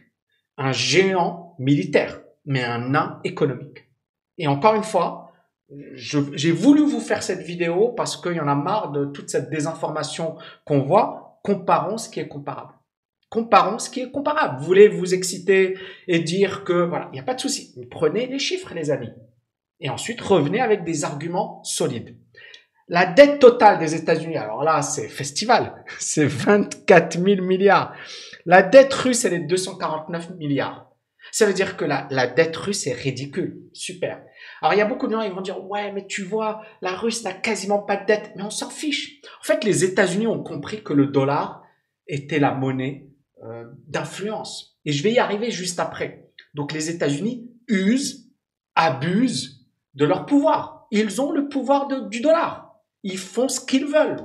un 0.57 0.71
géant 0.71 1.55
militaire, 1.59 2.21
mais 2.45 2.63
un 2.63 2.89
nain 2.89 3.19
économique. 3.23 3.89
Et 4.37 4.47
encore 4.47 4.75
une 4.75 4.83
fois, 4.83 5.31
j'ai 5.93 6.51
voulu 6.51 6.81
vous 6.81 6.99
faire 6.99 7.23
cette 7.23 7.41
vidéo 7.41 7.89
parce 7.89 8.17
qu'il 8.17 8.33
y 8.33 8.39
en 8.39 8.47
a 8.47 8.55
marre 8.55 8.91
de 8.91 9.05
toute 9.05 9.29
cette 9.29 9.49
désinformation 9.49 10.37
qu'on 10.65 10.81
voit. 10.81 11.39
Comparons 11.43 11.97
ce 11.97 12.09
qui 12.09 12.19
est 12.19 12.27
comparable. 12.27 12.73
Comparons 13.29 13.79
ce 13.79 13.89
qui 13.89 14.01
est 14.01 14.11
comparable. 14.11 14.59
Vous 14.59 14.65
voulez 14.65 14.87
vous 14.87 15.13
exciter 15.13 15.77
et 16.07 16.19
dire 16.19 16.63
que 16.63 16.85
voilà, 16.85 17.09
il 17.11 17.15
n'y 17.15 17.19
a 17.19 17.23
pas 17.23 17.33
de 17.33 17.41
souci. 17.41 17.75
Prenez 17.89 18.27
les 18.27 18.39
chiffres, 18.39 18.73
les 18.73 18.91
amis. 18.91 19.11
Et 19.79 19.89
ensuite, 19.89 20.21
revenez 20.21 20.61
avec 20.61 20.83
des 20.83 21.03
arguments 21.03 21.63
solides. 21.63 22.15
La 22.89 23.05
dette 23.05 23.39
totale 23.39 23.79
des 23.79 23.95
États-Unis, 23.95 24.37
alors 24.37 24.63
là, 24.63 24.81
c'est 24.81 25.07
festival, 25.07 25.83
c'est 25.99 26.25
24 26.25 27.19
000 27.19 27.41
milliards. 27.41 27.93
La 28.45 28.61
dette 28.61 28.93
russe, 28.93 29.25
elle 29.25 29.33
est 29.33 29.39
de 29.39 29.47
249 29.47 30.31
milliards. 30.37 30.89
Ça 31.31 31.45
veut 31.45 31.53
dire 31.53 31.77
que 31.77 31.85
la, 31.85 32.07
la 32.11 32.27
dette 32.27 32.55
russe 32.55 32.85
est 32.85 32.93
ridicule. 32.93 33.61
Super. 33.71 34.21
Alors 34.61 34.73
il 34.73 34.77
y 34.77 34.81
a 34.81 34.85
beaucoup 34.85 35.07
de 35.07 35.13
gens 35.13 35.23
qui 35.23 35.29
vont 35.29 35.41
dire 35.41 35.63
ouais 35.65 35.91
mais 35.91 36.05
tu 36.05 36.21
vois 36.21 36.61
la 36.81 36.91
Russe 36.91 37.23
n'a 37.23 37.33
quasiment 37.33 37.79
pas 37.79 37.95
de 37.97 38.05
dette, 38.05 38.33
mais 38.35 38.43
on 38.43 38.49
s'en 38.49 38.69
fiche. 38.69 39.21
En 39.41 39.43
fait 39.43 39.63
les 39.63 39.83
États-Unis 39.83 40.27
ont 40.27 40.43
compris 40.43 40.83
que 40.83 40.93
le 40.93 41.07
dollar 41.07 41.63
était 42.07 42.39
la 42.39 42.53
monnaie 42.53 43.07
euh, 43.43 43.65
d'influence. 43.87 44.77
Et 44.85 44.91
je 44.91 45.01
vais 45.01 45.13
y 45.13 45.19
arriver 45.19 45.49
juste 45.49 45.79
après. 45.79 46.29
Donc 46.53 46.71
les 46.71 46.89
États-Unis 46.89 47.49
usent, 47.67 48.29
abusent 48.75 49.65
de 49.95 50.05
leur 50.05 50.25
pouvoir. 50.25 50.87
Ils 50.91 51.21
ont 51.21 51.31
le 51.31 51.47
pouvoir 51.49 51.87
du 52.09 52.21
dollar. 52.21 52.62
Ils 53.03 53.17
font 53.17 53.47
ce 53.47 53.59
qu'ils 53.59 53.85
veulent. 53.85 54.17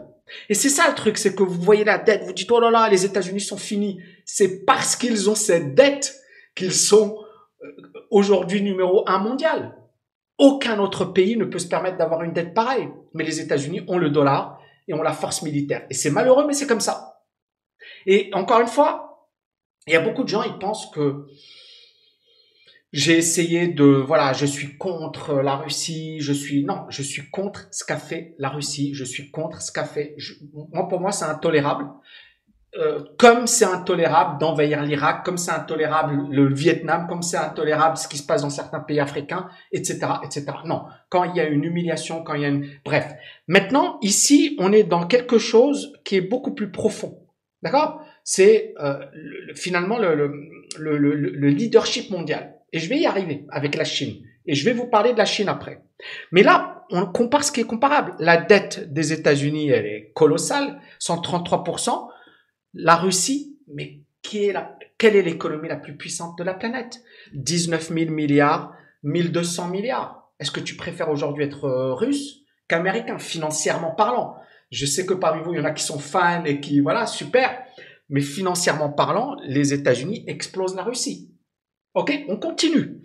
Et 0.49 0.55
c'est 0.55 0.69
ça 0.69 0.89
le 0.89 0.95
truc, 0.95 1.19
c'est 1.19 1.35
que 1.35 1.43
vous 1.43 1.61
voyez 1.61 1.85
la 1.85 1.99
dette, 1.99 2.25
vous 2.25 2.33
dites 2.33 2.51
oh 2.51 2.61
là 2.61 2.71
là, 2.71 2.89
les 2.89 3.05
États-Unis 3.05 3.41
sont 3.41 3.57
finis. 3.57 4.01
C'est 4.25 4.65
parce 4.65 4.95
qu'ils 4.95 5.31
ont 5.31 5.35
cette 5.35 5.75
dette 5.75 6.15
qu'ils 6.55 6.75
sont 6.75 7.19
euh, 7.63 7.69
aujourd'hui 8.11 8.63
numéro 8.63 9.09
un 9.09 9.19
mondial. 9.19 9.75
Aucun 10.37 10.79
autre 10.79 11.07
pays 11.07 11.37
ne 11.37 11.45
peut 11.45 11.59
se 11.59 11.69
permettre 11.69 11.97
d'avoir 11.97 12.23
une 12.23 12.33
dette 12.33 12.55
pareille. 12.55 12.89
Mais 13.15 13.25
les 13.25 13.41
États-Unis 13.41 13.83
ont 13.89 13.99
le 13.99 14.11
dollar 14.11 14.61
et 14.87 14.95
ont 14.95 15.03
la 15.03 15.13
force 15.13 15.43
militaire. 15.43 15.87
Et 15.91 15.95
c'est 15.95 16.11
malheureux, 16.11 16.47
mais 16.47 16.53
c'est 16.53 16.67
comme 16.67 16.81
ça. 16.81 17.25
Et 18.07 18.31
encore 18.35 18.61
une 18.61 18.69
fois, 18.69 19.29
il 19.87 19.95
y 19.95 19.97
a 19.97 20.01
beaucoup 20.01 20.23
de 20.23 20.29
gens, 20.29 20.43
ils 20.43 20.59
pensent 20.59 20.91
que 20.91 21.27
j'ai 22.93 23.19
essayé 23.19 23.69
de, 23.69 23.85
voilà, 23.85 24.33
je 24.33 24.47
suis 24.47 24.79
contre 24.79 25.35
la 25.43 25.57
Russie, 25.57 26.21
je 26.21 26.33
suis, 26.33 26.65
non, 26.65 26.87
je 26.89 27.03
suis 27.03 27.29
contre 27.31 27.69
ce 27.71 27.85
qu'a 27.85 27.97
fait 27.99 28.35
la 28.39 28.49
Russie, 28.49 28.95
je 28.95 29.05
suis 29.05 29.31
contre 29.31 29.61
ce 29.61 29.71
qu'a 29.73 29.85
fait, 29.85 30.17
moi, 30.73 30.89
pour 30.89 31.01
moi, 31.01 31.13
c'est 31.13 31.27
intolérable. 31.27 31.87
Euh, 32.77 33.03
comme 33.19 33.47
c'est 33.47 33.65
intolérable 33.65 34.39
d'envahir 34.39 34.83
l'Irak, 34.83 35.25
comme 35.25 35.39
c'est 35.39 35.51
intolérable 35.51 36.29
le 36.31 36.53
Vietnam, 36.53 37.07
comme 37.09 37.23
c'est 37.23 37.39
intolérable 37.39 37.97
ce 37.97 38.07
qui 38.07 38.19
se 38.19 38.27
passe 38.27 38.43
dans 38.43 38.51
certains 38.51 38.81
pays 38.81 39.01
africains, 39.01 39.49
etc., 39.73 40.01
etc. 40.23 40.47
Non, 40.67 40.83
quand 41.09 41.25
il 41.25 41.35
y 41.35 41.41
a 41.41 41.49
une 41.49 41.65
humiliation, 41.65 42.23
quand 42.23 42.35
il 42.35 42.43
y 42.43 42.45
a 42.45 42.49
une, 42.49 42.69
bref. 42.85 43.11
Maintenant, 43.49 43.99
ici, 44.03 44.55
on 44.59 44.71
est 44.73 44.85
dans 44.85 45.07
quelque 45.07 45.39
chose 45.39 45.95
qui 46.05 46.17
est 46.17 46.21
beaucoup 46.21 46.55
plus 46.55 46.71
profond. 46.71 47.27
D'accord? 47.63 48.03
C'est 48.23 48.75
euh, 48.81 48.99
finalement 49.55 49.99
le, 49.99 50.15
le, 50.15 50.99
le, 50.99 51.15
le 51.15 51.49
leadership 51.49 52.11
mondial. 52.11 52.58
Et 52.73 52.79
je 52.79 52.89
vais 52.89 52.99
y 52.99 53.07
arriver 53.07 53.47
avec 53.51 53.75
la 53.75 53.85
Chine. 53.85 54.23
Et 54.47 54.55
je 54.55 54.65
vais 54.65 54.73
vous 54.73 54.87
parler 54.87 55.13
de 55.13 55.19
la 55.19 55.25
Chine 55.25 55.49
après. 55.49 55.83
Mais 56.33 56.43
là, 56.43 56.87
on 56.91 57.07
compare 57.07 57.45
ce 57.45 57.53
qui 57.53 57.61
est 57.61 57.67
comparable. 57.67 58.15
La 58.19 58.37
dette 58.37 58.93
des 58.93 59.13
États-Unis, 59.13 59.71
elle 59.71 59.87
est 59.87 60.13
colossale, 60.15 60.81
133%. 61.01 62.09
La 62.75 62.97
Russie, 62.97 63.59
mais 63.69 64.01
qui 64.23 64.45
est 64.45 64.53
la, 64.53 64.77
quelle 64.99 65.17
est 65.17 65.23
l'économie 65.23 65.69
la 65.69 65.77
plus 65.77 65.97
puissante 65.97 66.37
de 66.39 66.45
la 66.45 66.55
planète? 66.55 67.03
19 67.35 67.93
000 67.93 68.11
milliards, 68.11 68.73
1200 69.03 69.69
milliards. 69.69 70.31
Est-ce 70.41 70.51
que 70.51 70.61
tu 70.61 70.77
préfères 70.77 71.11
aujourd'hui 71.11 71.45
être 71.45 71.65
euh, 71.65 71.95
russe 71.95 72.43
qu'américain, 72.69 73.19
financièrement 73.19 73.93
parlant? 73.93 74.37
Je 74.71 74.87
sais 74.87 75.07
que 75.07 75.15
parmi 75.15 75.43
vous, 75.43 75.55
il 75.55 75.59
y 75.59 75.61
en 75.61 75.65
a 75.65 75.71
qui 75.71 75.85
sont 75.85 75.99
fans 75.99 76.45
et 76.45 76.61
qui, 76.61 76.81
voilà, 76.81 77.07
super. 77.07 77.63
Mais 78.11 78.21
financièrement 78.21 78.91
parlant, 78.91 79.37
les 79.43 79.73
États-Unis 79.73 80.25
explosent 80.27 80.77
la 80.77 80.83
Russie. 80.83 81.33
Ok, 81.99 82.13
on 82.29 82.37
continue. 82.37 83.01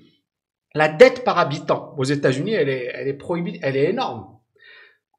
La 0.75 0.87
dette 0.87 1.23
par 1.23 1.39
habitant 1.39 1.95
aux 1.97 2.03
États-Unis, 2.03 2.53
elle 2.53 2.69
est, 2.69 2.91
elle 2.93 3.07
est 3.07 3.17
elle 3.63 3.75
est 3.75 3.89
énorme. 3.89 4.37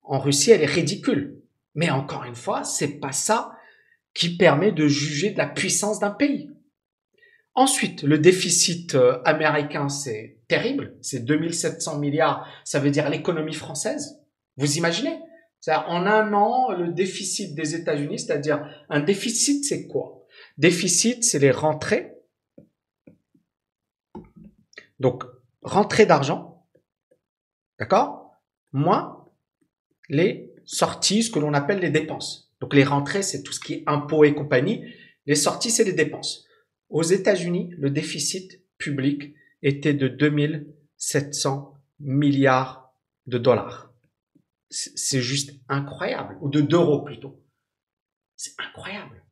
En 0.05 0.21
Russie, 0.21 0.53
elle 0.53 0.63
est 0.63 0.67
ridicule. 0.67 1.43
Mais 1.75 1.91
encore 1.91 2.23
une 2.23 2.37
fois, 2.37 2.63
c'est 2.63 3.01
pas 3.01 3.11
ça 3.11 3.51
qui 4.15 4.37
permet 4.37 4.71
de 4.71 4.87
juger 4.87 5.31
de 5.31 5.39
la 5.39 5.49
puissance 5.49 5.99
d'un 5.99 6.13
pays. 6.13 6.53
Ensuite, 7.55 8.05
le 8.05 8.19
déficit 8.19 8.95
euh, 8.95 9.21
américain, 9.25 9.89
c'est 9.89 10.39
terrible. 10.47 10.97
C'est 11.03 11.25
2700 11.25 11.99
milliards. 11.99 12.47
Ça 12.63 12.79
veut 12.79 12.93
dire 12.93 13.11
l'économie 13.11 13.55
française. 13.55 14.21
Vous 14.57 14.77
imaginez? 14.77 15.19
En 15.67 16.07
un 16.07 16.33
an, 16.33 16.71
le 16.71 16.93
déficit 16.93 17.57
des 17.57 17.75
États-Unis, 17.75 18.21
c'est-à-dire 18.21 18.65
un 18.89 19.01
déficit, 19.01 19.65
c'est 19.65 19.89
quoi? 19.89 20.25
Déficit, 20.59 21.25
c'est 21.25 21.41
les 21.41 21.51
rentrées 21.51 22.14
donc, 25.05 25.25
rentrée 25.61 26.07
d'argent, 26.07 26.67
d'accord? 27.79 28.41
Moins 28.73 29.29
les 30.09 30.51
sorties, 30.65 31.25
ce 31.25 31.31
que 31.31 31.39
l'on 31.39 31.53
appelle 31.53 31.81
les 31.81 31.91
dépenses. 31.91 32.51
Donc, 32.63 32.73
les 32.73 32.85
rentrées, 32.85 33.23
c'est 33.23 33.43
tout 33.43 33.53
ce 33.53 33.61
qui 33.61 33.75
est 33.75 33.85
impôts 33.87 34.25
et 34.25 34.35
compagnie. 34.35 34.83
Les 35.27 35.35
sorties, 35.35 35.71
c'est 35.71 35.85
les 35.85 35.93
dépenses. 35.93 36.47
Aux 36.89 37.03
États-Unis, 37.03 37.75
le 37.77 37.91
déficit 37.91 38.63
public 38.79 39.35
était 39.61 39.93
de 39.93 40.09
2700 40.09 41.79
milliards 42.01 42.95
de 43.27 43.37
dollars. 43.37 43.93
C'est 44.71 45.21
juste 45.21 45.53
incroyable, 45.69 46.39
ou 46.41 46.49
de 46.49 46.63
d'euros 46.63 47.03
plutôt. 47.03 47.45
C'est 48.37 48.55
incroyable. 48.59 49.23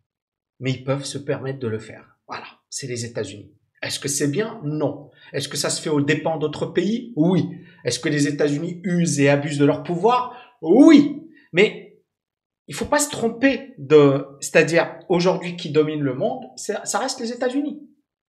Mais 0.60 0.72
ils 0.72 0.84
peuvent 0.84 1.06
se 1.06 1.16
permettre 1.16 1.60
de 1.60 1.68
le 1.68 1.78
faire. 1.78 2.18
Voilà, 2.28 2.60
c'est 2.68 2.86
les 2.86 3.06
États-Unis. 3.06 3.56
Est-ce 3.82 3.98
que 3.98 4.08
c'est 4.08 4.30
bien? 4.30 4.60
Non. 4.64 5.10
Est-ce 5.32 5.48
que 5.48 5.56
ça 5.56 5.70
se 5.70 5.82
fait 5.82 5.90
aux 5.90 6.00
dépens 6.00 6.38
d'autres 6.38 6.66
pays? 6.66 7.12
Oui. 7.16 7.48
Est-ce 7.84 7.98
que 7.98 8.08
les 8.08 8.28
États-Unis 8.28 8.80
usent 8.84 9.18
et 9.18 9.28
abusent 9.28 9.58
de 9.58 9.64
leur 9.64 9.82
pouvoir? 9.82 10.36
Oui. 10.60 11.20
Mais 11.52 12.00
il 12.68 12.74
faut 12.74 12.84
pas 12.84 13.00
se 13.00 13.10
tromper 13.10 13.74
de, 13.78 14.24
c'est-à-dire 14.40 15.00
aujourd'hui 15.08 15.56
qui 15.56 15.70
domine 15.70 16.00
le 16.00 16.14
monde, 16.14 16.44
ça 16.56 16.98
reste 16.98 17.20
les 17.20 17.32
États-Unis. 17.32 17.82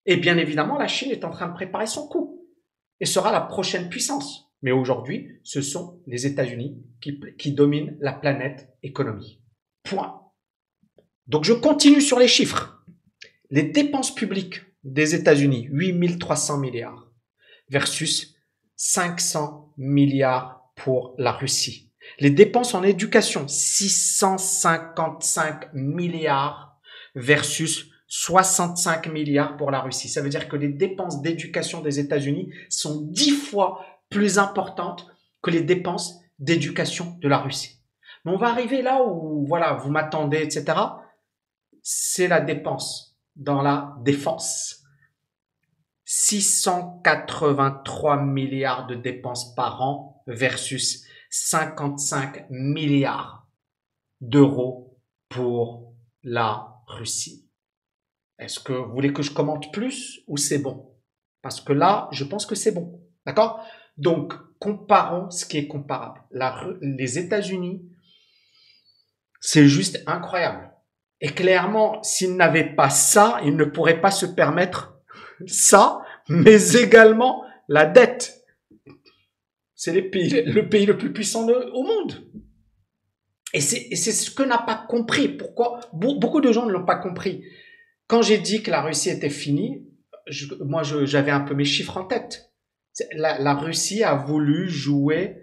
Et 0.05 0.17
bien 0.17 0.37
évidemment, 0.37 0.77
la 0.77 0.87
Chine 0.87 1.11
est 1.11 1.25
en 1.25 1.31
train 1.31 1.47
de 1.47 1.53
préparer 1.53 1.87
son 1.87 2.07
coup 2.07 2.47
et 2.99 3.05
sera 3.05 3.31
la 3.31 3.41
prochaine 3.41 3.89
puissance. 3.89 4.51
Mais 4.61 4.71
aujourd'hui, 4.71 5.39
ce 5.43 5.61
sont 5.61 6.01
les 6.05 6.27
États-Unis 6.27 6.83
qui, 7.01 7.19
qui 7.37 7.53
dominent 7.53 7.97
la 8.01 8.13
planète 8.13 8.69
économie. 8.83 9.41
Point. 9.83 10.21
Donc 11.27 11.43
je 11.43 11.53
continue 11.53 12.01
sur 12.01 12.19
les 12.19 12.27
chiffres. 12.27 12.83
Les 13.49 13.63
dépenses 13.63 14.13
publiques 14.13 14.61
des 14.83 15.15
États-Unis, 15.15 15.69
8300 15.71 16.57
milliards, 16.57 17.07
versus 17.69 18.35
500 18.75 19.73
milliards 19.77 20.73
pour 20.75 21.15
la 21.17 21.31
Russie. 21.31 21.89
Les 22.19 22.29
dépenses 22.29 22.73
en 22.73 22.83
éducation, 22.83 23.47
655 23.47 25.73
milliards 25.73 26.77
versus 27.15 27.89
65 28.07 29.07
milliards 29.07 29.57
pour 29.57 29.71
la 29.71 29.81
Russie. 29.81 30.09
Ça 30.09 30.21
veut 30.21 30.29
dire 30.29 30.47
que 30.47 30.55
les 30.55 30.69
dépenses 30.69 31.21
d'éducation 31.21 31.81
des 31.81 31.99
États-Unis 31.99 32.53
sont 32.69 33.01
dix 33.01 33.31
fois 33.31 33.85
plus 34.09 34.39
importantes 34.39 35.07
que 35.41 35.51
les 35.51 35.61
dépenses 35.61 36.19
d'éducation 36.39 37.17
de 37.21 37.27
la 37.27 37.37
Russie. 37.37 37.79
Mais 38.25 38.31
on 38.31 38.37
va 38.37 38.49
arriver 38.49 38.81
là 38.81 39.03
où, 39.03 39.45
voilà, 39.45 39.73
vous 39.73 39.91
m'attendez, 39.91 40.37
etc. 40.37 40.65
C'est 41.83 42.27
la 42.27 42.41
dépense 42.41 43.08
dans 43.39 43.63
la 43.63 43.95
défense. 44.01 44.83
683 46.05 48.21
milliards 48.21 48.87
de 48.87 48.95
dépenses 48.95 49.53
par 49.55 49.81
an 49.81 50.23
versus 50.27 51.05
55 51.29 52.47
milliards 52.49 53.47
d'euros 54.21 54.97
pour 55.29 55.93
la 56.23 56.81
Russie. 56.87 57.47
Est-ce 58.39 58.59
que 58.59 58.73
vous 58.73 58.91
voulez 58.91 59.13
que 59.13 59.21
je 59.21 59.31
commente 59.31 59.71
plus 59.71 60.21
ou 60.27 60.37
c'est 60.37 60.59
bon? 60.59 60.95
Parce 61.41 61.61
que 61.61 61.73
là, 61.73 62.07
je 62.11 62.23
pense 62.23 62.45
que 62.45 62.55
c'est 62.55 62.71
bon. 62.71 63.01
D'accord? 63.25 63.63
Donc, 63.97 64.33
comparons 64.59 65.29
ce 65.29 65.45
qui 65.45 65.57
est 65.57 65.67
comparable. 65.67 66.21
les 66.81 67.19
États-Unis, 67.19 67.85
c'est 69.39 69.67
juste 69.67 70.01
incroyable. 70.07 70.71
Et 71.21 71.29
clairement, 71.29 72.01
s'il 72.01 72.35
n'avait 72.35 72.75
pas 72.75 72.89
ça, 72.89 73.39
il 73.43 73.55
ne 73.55 73.65
pourrait 73.65 74.01
pas 74.01 74.11
se 74.11 74.25
permettre 74.25 75.01
ça, 75.47 76.01
mais 76.29 76.75
également 76.75 77.43
la 77.67 77.85
dette. 77.85 78.43
C'est 79.75 79.93
le 79.93 80.09
pays, 80.09 80.43
le 80.45 80.69
pays 80.69 80.85
le 80.85 80.97
plus 80.97 81.13
puissant 81.13 81.47
au 81.47 81.83
monde. 81.83 82.29
Et 83.53 83.61
c'est 83.61 83.95
ce 83.95 84.31
que 84.31 84.43
n'a 84.43 84.59
pas 84.59 84.85
compris. 84.87 85.27
Pourquoi? 85.27 85.79
Beaucoup 85.93 86.41
de 86.41 86.51
gens 86.51 86.65
ne 86.65 86.71
l'ont 86.71 86.85
pas 86.85 86.97
compris. 86.97 87.43
Quand 88.07 88.21
j'ai 88.21 88.37
dit 88.37 88.63
que 88.63 88.71
la 88.71 88.81
Russie 88.81 89.09
était 89.09 89.29
finie, 89.29 89.87
moi 90.61 90.83
j'avais 90.83 91.31
un 91.31 91.41
peu 91.41 91.53
mes 91.53 91.65
chiffres 91.65 91.97
en 91.97 92.05
tête. 92.05 92.51
La, 93.13 93.39
la 93.39 93.55
Russie 93.55 94.03
a 94.03 94.15
voulu 94.15 94.69
jouer 94.69 95.37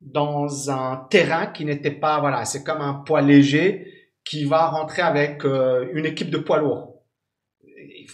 dans 0.00 0.70
un 0.70 1.06
terrain 1.10 1.46
qui 1.46 1.64
n'était 1.64 1.90
pas, 1.90 2.20
voilà, 2.20 2.44
c'est 2.44 2.64
comme 2.64 2.80
un 2.80 2.94
poids 2.94 3.22
léger 3.22 4.01
qui 4.24 4.44
va 4.44 4.68
rentrer 4.68 5.02
avec 5.02 5.44
euh, 5.44 5.88
une 5.92 6.06
équipe 6.06 6.30
de 6.30 6.38
poids 6.38 6.58
lourds. 6.58 7.02
Il 7.64 8.08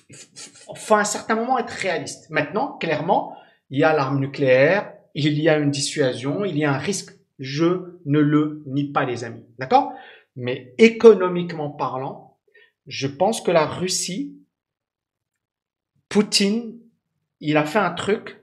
faut 0.74 0.94
à 0.94 1.00
un 1.00 1.04
certain 1.04 1.34
moment 1.34 1.58
être 1.58 1.70
réaliste. 1.70 2.30
Maintenant, 2.30 2.78
clairement, 2.78 3.36
il 3.70 3.80
y 3.80 3.84
a 3.84 3.92
l'arme 3.92 4.20
nucléaire, 4.20 4.92
il 5.14 5.38
y 5.38 5.48
a 5.48 5.58
une 5.58 5.70
dissuasion, 5.70 6.44
il 6.44 6.56
y 6.56 6.64
a 6.64 6.72
un 6.72 6.78
risque. 6.78 7.16
Je 7.38 7.98
ne 8.04 8.18
le 8.18 8.62
nie 8.66 8.90
pas, 8.90 9.04
les 9.04 9.24
amis. 9.24 9.44
D'accord? 9.58 9.92
Mais 10.36 10.74
économiquement 10.78 11.70
parlant, 11.70 12.38
je 12.86 13.06
pense 13.06 13.40
que 13.40 13.50
la 13.50 13.66
Russie, 13.66 14.34
Poutine 16.08 16.78
il 17.40 17.56
a 17.56 17.64
fait 17.64 17.78
un 17.78 17.92
truc 17.92 18.42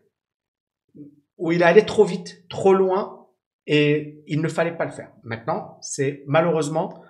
où 1.37 1.51
il 1.51 1.61
est 1.61 1.65
allé 1.65 1.85
trop 1.85 2.05
vite, 2.05 2.47
trop 2.49 2.73
loin, 2.73 3.27
et 3.67 4.23
il 4.27 4.41
ne 4.41 4.47
fallait 4.47 4.75
pas 4.77 4.85
le 4.85 4.91
faire. 4.91 5.11
Maintenant, 5.23 5.77
c'est 5.81 6.23
malheureusement, 6.27 7.03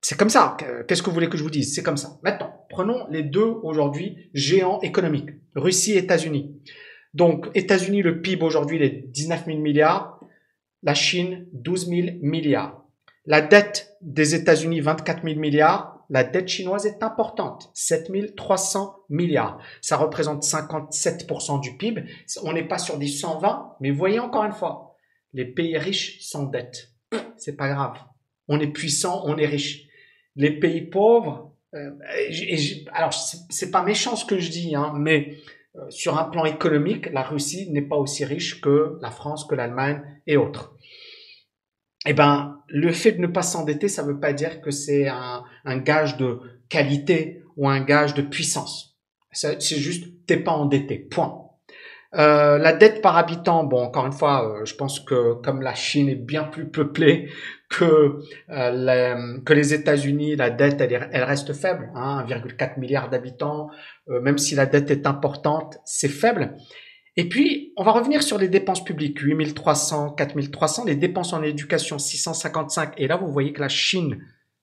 c'est 0.00 0.18
comme 0.18 0.30
ça. 0.30 0.56
Qu'est-ce 0.86 1.02
que 1.02 1.10
vous 1.10 1.14
voulez 1.14 1.28
que 1.28 1.36
je 1.36 1.42
vous 1.42 1.50
dise? 1.50 1.74
C'est 1.74 1.82
comme 1.82 1.96
ça. 1.96 2.18
Maintenant, 2.22 2.66
prenons 2.68 3.06
les 3.10 3.22
deux 3.22 3.44
aujourd'hui 3.62 4.30
géants 4.34 4.80
économiques, 4.80 5.30
Russie 5.54 5.92
et 5.92 5.98
États-Unis. 5.98 6.60
Donc, 7.12 7.48
États-Unis, 7.54 8.02
le 8.02 8.20
PIB 8.22 8.42
aujourd'hui, 8.42 8.76
il 8.76 8.82
est 8.82 9.04
19 9.08 9.46
000 9.46 9.58
milliards. 9.58 10.20
La 10.82 10.94
Chine, 10.94 11.46
12 11.52 11.88
000 11.88 12.08
milliards. 12.22 12.86
La 13.26 13.42
dette 13.42 13.96
des 14.00 14.34
États-Unis, 14.34 14.80
24 14.80 15.22
000 15.24 15.38
milliards. 15.38 15.98
La 16.08 16.24
dette 16.24 16.48
chinoise 16.48 16.86
est 16.86 17.04
importante, 17.04 17.70
7 17.72 18.34
300 18.34 18.96
milliards. 19.10 19.60
Ça 19.80 19.96
représente 19.96 20.42
57% 20.42 21.60
du 21.60 21.76
PIB. 21.76 22.04
On 22.42 22.52
n'est 22.52 22.66
pas 22.66 22.78
sur 22.78 22.98
des 22.98 23.06
120, 23.06 23.76
mais 23.80 23.92
voyez 23.92 24.18
encore 24.18 24.42
une 24.42 24.52
fois, 24.52 24.96
les 25.32 25.44
pays 25.44 25.78
riches 25.78 26.18
s'endettent. 26.20 26.90
C'est 27.36 27.56
pas 27.56 27.68
grave. 27.68 27.96
On 28.48 28.58
est 28.58 28.72
puissant, 28.72 29.22
on 29.26 29.36
est 29.36 29.46
riche. 29.46 29.86
Les 30.40 30.58
pays 30.58 30.80
pauvres, 30.80 31.52
euh, 31.74 31.90
alors 32.92 33.12
c'est 33.12 33.70
pas 33.70 33.82
méchant 33.82 34.16
ce 34.16 34.24
que 34.24 34.38
je 34.38 34.50
dis, 34.50 34.74
hein, 34.74 34.94
mais 34.96 35.36
euh, 35.76 35.80
sur 35.90 36.18
un 36.18 36.24
plan 36.24 36.46
économique, 36.46 37.12
la 37.12 37.22
Russie 37.22 37.70
n'est 37.70 37.82
pas 37.82 37.96
aussi 37.96 38.24
riche 38.24 38.62
que 38.62 38.98
la 39.02 39.10
France, 39.10 39.44
que 39.44 39.54
l'Allemagne 39.54 40.00
et 40.26 40.38
autres. 40.38 40.74
Eh 42.06 42.14
ben, 42.14 42.62
le 42.68 42.90
fait 42.90 43.12
de 43.12 43.20
ne 43.20 43.26
pas 43.26 43.42
s'endetter, 43.42 43.88
ça 43.88 44.02
ne 44.02 44.08
veut 44.08 44.18
pas 44.18 44.32
dire 44.32 44.62
que 44.62 44.70
c'est 44.70 45.08
un, 45.08 45.44
un, 45.66 45.76
gage 45.76 46.16
de 46.16 46.40
qualité 46.70 47.42
ou 47.58 47.68
un 47.68 47.80
gage 47.80 48.14
de 48.14 48.22
puissance. 48.22 48.98
C'est 49.32 49.60
juste, 49.60 50.26
t'es 50.26 50.38
pas 50.38 50.52
endetté. 50.52 50.98
Point. 50.98 51.49
Euh, 52.14 52.58
la 52.58 52.72
dette 52.72 53.02
par 53.02 53.16
habitant, 53.16 53.64
bon, 53.64 53.82
encore 53.82 54.06
une 54.06 54.12
fois, 54.12 54.48
euh, 54.48 54.64
je 54.64 54.74
pense 54.74 54.98
que 54.98 55.34
comme 55.34 55.62
la 55.62 55.74
Chine 55.74 56.08
est 56.08 56.16
bien 56.16 56.42
plus 56.42 56.68
peuplée 56.68 57.30
que 57.68 58.18
euh, 58.50 59.38
que 59.46 59.52
les 59.52 59.72
États-Unis, 59.74 60.34
la 60.34 60.50
dette, 60.50 60.80
elle, 60.80 61.08
elle 61.12 61.22
reste 61.22 61.52
faible, 61.52 61.90
hein, 61.94 62.26
1,4 62.28 62.80
milliard 62.80 63.10
d'habitants. 63.10 63.70
Euh, 64.08 64.20
même 64.20 64.38
si 64.38 64.56
la 64.56 64.66
dette 64.66 64.90
est 64.90 65.06
importante, 65.06 65.78
c'est 65.84 66.08
faible. 66.08 66.56
Et 67.16 67.28
puis, 67.28 67.72
on 67.76 67.84
va 67.84 67.92
revenir 67.92 68.22
sur 68.22 68.38
les 68.38 68.48
dépenses 68.48 68.84
publiques, 68.84 69.20
8300, 69.20 70.10
4300, 70.12 70.84
les 70.86 70.96
dépenses 70.96 71.32
en 71.32 71.42
éducation, 71.42 71.98
655. 71.98 72.94
Et 72.98 73.06
là, 73.06 73.16
vous 73.16 73.30
voyez 73.30 73.52
que 73.52 73.60
la 73.60 73.68
Chine 73.68 74.20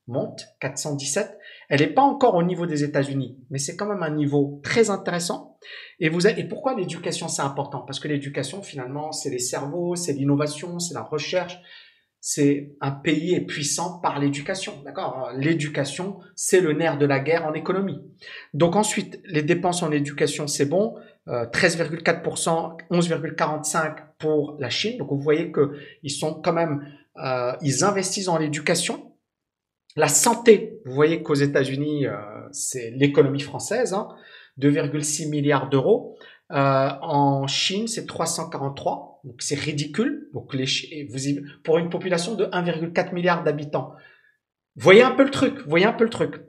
monte, 0.08 0.48
417. 0.60 1.37
Elle 1.70 1.82
n'est 1.82 1.94
pas 1.94 2.02
encore 2.02 2.36
au 2.36 2.44
niveau 2.44 2.66
des 2.66 2.84
États-Unis, 2.84 3.38
mais 3.50 3.60
c'est 3.60 3.76
quand 3.76 3.88
même 3.88 4.04
un 4.04 4.16
niveau 4.16 4.62
très 4.64 4.90
intéressant. 4.90 5.58
Et, 6.00 6.10
vous 6.10 6.26
et 6.26 6.44
pourquoi 6.46 6.76
l'éducation, 6.76 7.28
c'est 7.28 7.42
important? 7.42 7.82
Parce 7.82 8.00
que 8.00 8.08
l'éducation, 8.08 8.62
finalement, 8.62 9.12
c'est 9.12 9.30
les 9.30 9.40
cerveaux, 9.40 9.96
c'est 9.96 10.14
l'innovation, 10.14 10.80
c'est 10.80 10.94
la 10.94 11.04
recherche. 11.04 11.60
C'est 12.20 12.74
un 12.82 12.92
pays 12.92 13.36
est 13.36 13.46
puissant 13.46 14.00
par 14.00 14.20
l'éducation, 14.20 14.82
d'accord? 14.84 15.32
L'éducation, 15.36 16.20
c'est 16.36 16.62
le 16.62 16.74
nerf 16.74 16.98
de 16.98 17.06
la 17.06 17.20
guerre 17.20 17.46
en 17.46 17.54
économie. 17.54 18.02
Donc 18.54 18.76
ensuite, 18.76 19.22
les 19.26 19.44
dépenses 19.44 19.84
en 19.84 19.92
éducation, 19.92 20.48
c'est 20.48 20.66
bon. 20.66 20.96
13,4%, 21.28 22.78
euh, 22.92 22.96
11,45% 22.98 23.96
pour 24.18 24.58
la 24.60 24.70
Chine. 24.70 24.98
Donc 24.98 25.10
vous 25.10 25.20
voyez 25.20 25.52
que 25.52 25.74
ils 26.04 26.12
sont 26.12 26.42
quand 26.42 26.54
même, 26.54 26.88
euh, 27.24 27.54
ils 27.62 27.84
investissent 27.84 28.26
dans 28.26 28.38
l'éducation. 28.38 29.07
La 29.98 30.08
santé, 30.08 30.80
vous 30.86 30.94
voyez 30.94 31.24
qu'aux 31.24 31.34
États-Unis, 31.34 32.06
euh, 32.06 32.14
c'est 32.52 32.92
l'économie 32.92 33.40
française, 33.40 33.96
hein, 33.96 34.10
2,6 34.60 35.28
milliards 35.28 35.70
d'euros. 35.70 36.16
Euh, 36.52 36.90
en 37.02 37.48
Chine, 37.48 37.88
c'est 37.88 38.06
343, 38.06 39.22
donc 39.24 39.42
c'est 39.42 39.60
ridicule. 39.60 40.30
Donc 40.36 40.54
les, 40.54 40.68
vous, 41.10 41.42
pour 41.64 41.80
une 41.80 41.90
population 41.90 42.36
de 42.36 42.46
1,4 42.46 43.12
milliard 43.12 43.44
d'habitants. 43.44 43.92
Voyez 44.76 45.02
un 45.02 45.12
peu 45.12 45.24
le 45.24 45.32
truc, 45.32 45.58
voyez 45.66 45.88
un 45.88 45.94
peu 45.94 46.04
le 46.04 46.12
truc. 46.12 46.44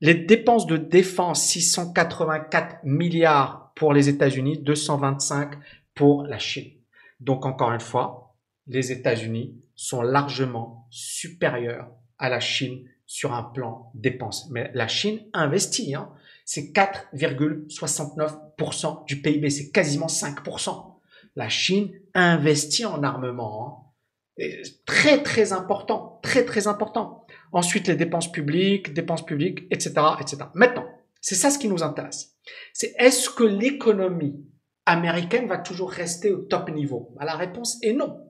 Les 0.00 0.14
dépenses 0.14 0.68
de 0.68 0.76
défense, 0.76 1.44
684 1.46 2.76
milliards 2.84 3.72
pour 3.74 3.92
les 3.92 4.08
États-Unis, 4.08 4.60
225 4.60 5.54
pour 5.96 6.22
la 6.22 6.38
Chine. 6.38 6.70
Donc 7.18 7.44
encore 7.44 7.72
une 7.72 7.80
fois, 7.80 8.36
les 8.68 8.92
États-Unis 8.92 9.60
sont 9.74 10.00
largement 10.00 10.86
supérieurs 10.90 11.88
à 12.18 12.28
la 12.28 12.40
Chine 12.40 12.86
sur 13.06 13.32
un 13.32 13.42
plan 13.42 13.90
dépenses. 13.94 14.48
Mais 14.50 14.70
la 14.74 14.88
Chine 14.88 15.20
investit, 15.32 15.94
hein. 15.94 16.10
c'est 16.44 16.72
4,69% 16.72 19.06
du 19.06 19.20
PIB, 19.20 19.50
c'est 19.50 19.70
quasiment 19.70 20.06
5%. 20.06 20.94
La 21.36 21.48
Chine 21.48 21.92
investit 22.14 22.84
en 22.84 23.02
armement. 23.02 23.94
Hein. 24.38 24.44
très 24.86 25.22
très 25.22 25.52
important, 25.52 26.20
très 26.22 26.44
très 26.44 26.66
important. 26.66 27.26
Ensuite, 27.52 27.88
les 27.88 27.96
dépenses 27.96 28.32
publiques, 28.32 28.94
dépenses 28.94 29.24
publiques, 29.24 29.66
etc., 29.70 29.94
etc. 30.20 30.38
Maintenant, 30.54 30.86
c'est 31.20 31.36
ça 31.36 31.50
ce 31.50 31.58
qui 31.58 31.68
nous 31.68 31.82
intéresse. 31.82 32.34
C'est 32.72 32.94
est-ce 32.98 33.30
que 33.30 33.44
l'économie 33.44 34.44
américaine 34.86 35.46
va 35.46 35.58
toujours 35.58 35.90
rester 35.90 36.32
au 36.32 36.38
top 36.38 36.70
niveau? 36.70 37.14
Bah, 37.16 37.24
La 37.24 37.36
réponse 37.36 37.78
est 37.82 37.92
non. 37.92 38.20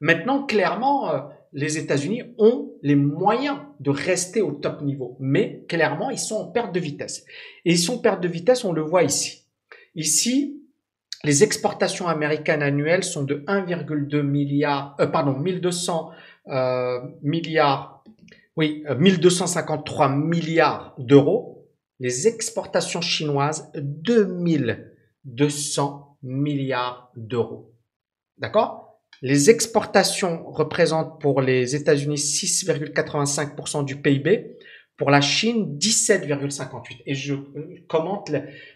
Maintenant, 0.00 0.44
clairement, 0.44 1.10
euh, 1.10 1.20
les 1.54 1.78
États-Unis 1.78 2.22
ont 2.36 2.72
les 2.82 2.96
moyens 2.96 3.58
de 3.80 3.90
rester 3.90 4.42
au 4.42 4.52
top 4.52 4.82
niveau, 4.82 5.16
mais 5.20 5.64
clairement, 5.68 6.10
ils 6.10 6.18
sont 6.18 6.36
en 6.36 6.48
perte 6.48 6.74
de 6.74 6.80
vitesse. 6.80 7.24
Et 7.64 7.72
ils 7.72 7.78
sont 7.78 7.94
en 7.94 7.98
perte 7.98 8.20
de 8.20 8.28
vitesse, 8.28 8.64
on 8.64 8.72
le 8.72 8.82
voit 8.82 9.04
ici. 9.04 9.46
Ici, 9.94 10.60
les 11.22 11.42
exportations 11.42 12.08
américaines 12.08 12.62
annuelles 12.62 13.04
sont 13.04 13.22
de 13.22 13.36
1,2 13.46 14.20
milliard, 14.20 14.96
euh, 15.00 15.06
pardon, 15.06 15.38
1200 15.38 16.10
euh, 16.48 17.00
milliards, 17.22 18.04
oui, 18.56 18.84
1253 18.98 20.10
milliards 20.10 20.94
d'euros 20.98 21.54
les 22.00 22.26
exportations 22.26 23.00
chinoises 23.00 23.70
2200 23.74 26.18
milliards 26.22 27.12
d'euros. 27.16 27.72
D'accord? 28.38 28.83
Les 29.22 29.50
exportations 29.50 30.44
représentent 30.50 31.20
pour 31.20 31.40
les 31.40 31.74
États-Unis 31.74 32.16
6,85% 32.16 33.84
du 33.84 33.96
PIB, 33.96 34.56
pour 34.96 35.10
la 35.10 35.20
Chine 35.20 35.76
17,58. 35.78 37.02
Et 37.06 37.14
je 37.14 37.34
commente 37.88 38.30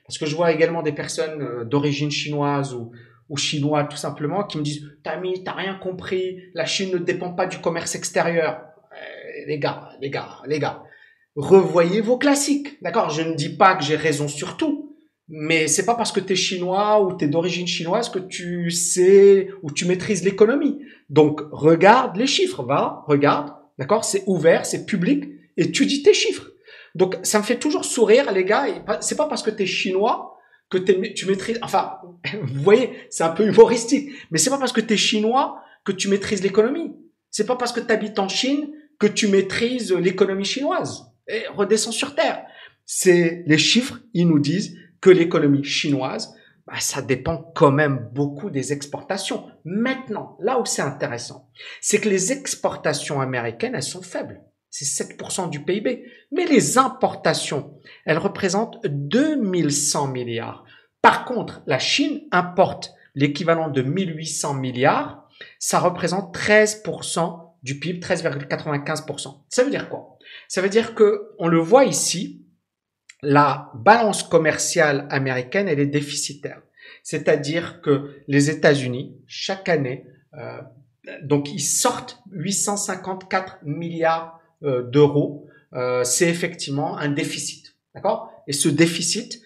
parce 0.06 0.18
que 0.18 0.26
je 0.26 0.34
vois 0.34 0.52
également 0.52 0.82
des 0.82 0.92
personnes 0.92 1.42
euh, 1.42 1.64
d'origine 1.64 2.10
chinoise 2.10 2.74
ou, 2.74 2.92
ou 3.28 3.36
chinois 3.36 3.84
tout 3.84 3.96
simplement 3.96 4.44
qui 4.44 4.58
me 4.58 4.62
disent 4.62 4.88
"Tami, 5.04 5.44
t'as 5.44 5.52
rien 5.52 5.74
compris, 5.74 6.42
la 6.54 6.64
Chine 6.64 6.92
ne 6.92 6.98
dépend 6.98 7.32
pas 7.32 7.46
du 7.46 7.58
commerce 7.58 7.94
extérieur." 7.94 8.60
Euh, 8.92 9.44
les 9.46 9.58
gars, 9.58 9.90
les 10.00 10.10
gars, 10.10 10.38
les 10.46 10.58
gars, 10.58 10.82
revoyez 11.36 12.00
vos 12.00 12.18
classiques. 12.18 12.82
D'accord? 12.82 13.10
Je 13.10 13.22
ne 13.22 13.34
dis 13.34 13.56
pas 13.56 13.76
que 13.76 13.84
j'ai 13.84 13.96
raison 13.96 14.28
sur 14.28 14.56
tout, 14.56 14.77
mais 15.28 15.68
c'est 15.68 15.84
pas 15.84 15.94
parce 15.94 16.12
que 16.12 16.20
tu 16.20 16.32
es 16.32 16.36
chinois 16.36 17.02
ou 17.02 17.16
tu 17.16 17.24
es 17.24 17.28
d'origine 17.28 17.66
chinoise 17.66 18.08
que 18.08 18.18
tu 18.18 18.70
sais 18.70 19.50
ou 19.62 19.70
tu 19.70 19.84
maîtrises 19.84 20.24
l'économie. 20.24 20.78
Donc 21.10 21.40
regarde 21.52 22.16
les 22.16 22.26
chiffres, 22.26 22.62
va, 22.62 23.04
regarde, 23.06 23.52
d'accord? 23.78 24.04
C'est 24.04 24.24
ouvert, 24.26 24.64
c'est 24.64 24.86
public 24.86 25.24
et 25.56 25.70
tu 25.70 25.86
dis 25.86 26.02
tes 26.02 26.14
chiffres. 26.14 26.50
Donc 26.94 27.16
ça 27.22 27.38
me 27.38 27.44
fait 27.44 27.58
toujours 27.58 27.84
sourire 27.84 28.32
les 28.32 28.44
gars, 28.44 28.66
c'est 29.00 29.16
pas 29.16 29.26
parce 29.26 29.42
que 29.42 29.50
tu 29.50 29.64
es 29.64 29.66
chinois 29.66 30.36
que 30.70 30.78
tu 30.78 31.26
maîtrises 31.26 31.58
enfin 31.62 31.98
vous 32.42 32.62
voyez, 32.62 32.90
c'est 33.10 33.24
un 33.24 33.30
peu 33.30 33.46
humoristique, 33.46 34.10
mais 34.30 34.38
c'est 34.38 34.50
pas 34.50 34.58
parce 34.58 34.72
que 34.72 34.80
tu 34.80 34.94
es 34.94 34.96
chinois 34.96 35.60
que 35.84 35.92
tu 35.92 36.08
maîtrises 36.08 36.42
l'économie. 36.42 36.94
C'est 37.30 37.46
pas 37.46 37.56
parce 37.56 37.72
que 37.72 37.80
tu 37.80 37.92
habites 37.92 38.18
en 38.18 38.28
Chine 38.28 38.70
que 38.98 39.06
tu 39.06 39.28
maîtrises 39.28 39.92
l'économie 39.92 40.44
chinoise 40.44 41.04
et 41.28 41.46
redescend 41.54 41.92
sur 41.92 42.14
Terre. 42.14 42.44
C'est 42.84 43.44
les 43.46 43.58
chiffres, 43.58 44.00
ils 44.14 44.26
nous 44.26 44.38
disent 44.38 44.76
que 45.00 45.10
l'économie 45.10 45.64
chinoise, 45.64 46.34
bah, 46.66 46.80
ça 46.80 47.00
dépend 47.00 47.50
quand 47.54 47.70
même 47.70 48.10
beaucoup 48.12 48.50
des 48.50 48.72
exportations. 48.72 49.46
Maintenant, 49.64 50.36
là 50.40 50.60
où 50.60 50.66
c'est 50.66 50.82
intéressant, 50.82 51.50
c'est 51.80 52.00
que 52.00 52.08
les 52.08 52.30
exportations 52.32 53.20
américaines, 53.20 53.74
elles 53.74 53.82
sont 53.82 54.02
faibles. 54.02 54.42
C'est 54.70 54.84
7% 54.84 55.48
du 55.48 55.64
PIB. 55.64 56.04
Mais 56.30 56.44
les 56.44 56.76
importations, 56.76 57.78
elles 58.04 58.18
représentent 58.18 58.78
2100 58.84 60.08
milliards. 60.08 60.64
Par 61.00 61.24
contre, 61.24 61.62
la 61.66 61.78
Chine 61.78 62.22
importe 62.32 62.92
l'équivalent 63.14 63.70
de 63.70 63.82
1800 63.82 64.54
milliards. 64.54 65.26
Ça 65.58 65.78
représente 65.78 66.36
13% 66.36 67.54
du 67.62 67.78
PIB, 67.78 68.00
13,95%. 68.00 69.42
Ça 69.48 69.64
veut 69.64 69.70
dire 69.70 69.88
quoi? 69.88 70.18
Ça 70.48 70.60
veut 70.60 70.68
dire 70.68 70.94
que, 70.94 71.30
on 71.38 71.48
le 71.48 71.58
voit 71.58 71.84
ici, 71.84 72.44
la 73.22 73.70
balance 73.74 74.22
commerciale 74.22 75.06
américaine, 75.10 75.68
elle 75.68 75.80
est 75.80 75.86
déficitaire. 75.86 76.62
C'est-à-dire 77.02 77.80
que 77.80 78.16
les 78.28 78.50
États-Unis, 78.50 79.16
chaque 79.26 79.68
année, 79.68 80.04
euh, 80.34 80.60
donc 81.22 81.52
ils 81.52 81.60
sortent 81.60 82.22
854 82.32 83.58
milliards 83.64 84.40
euh, 84.62 84.82
d'euros. 84.82 85.46
Euh, 85.74 86.04
c'est 86.04 86.28
effectivement 86.28 86.96
un 86.98 87.10
déficit, 87.10 87.76
d'accord? 87.94 88.30
Et 88.46 88.52
ce 88.52 88.68
déficit, 88.68 89.42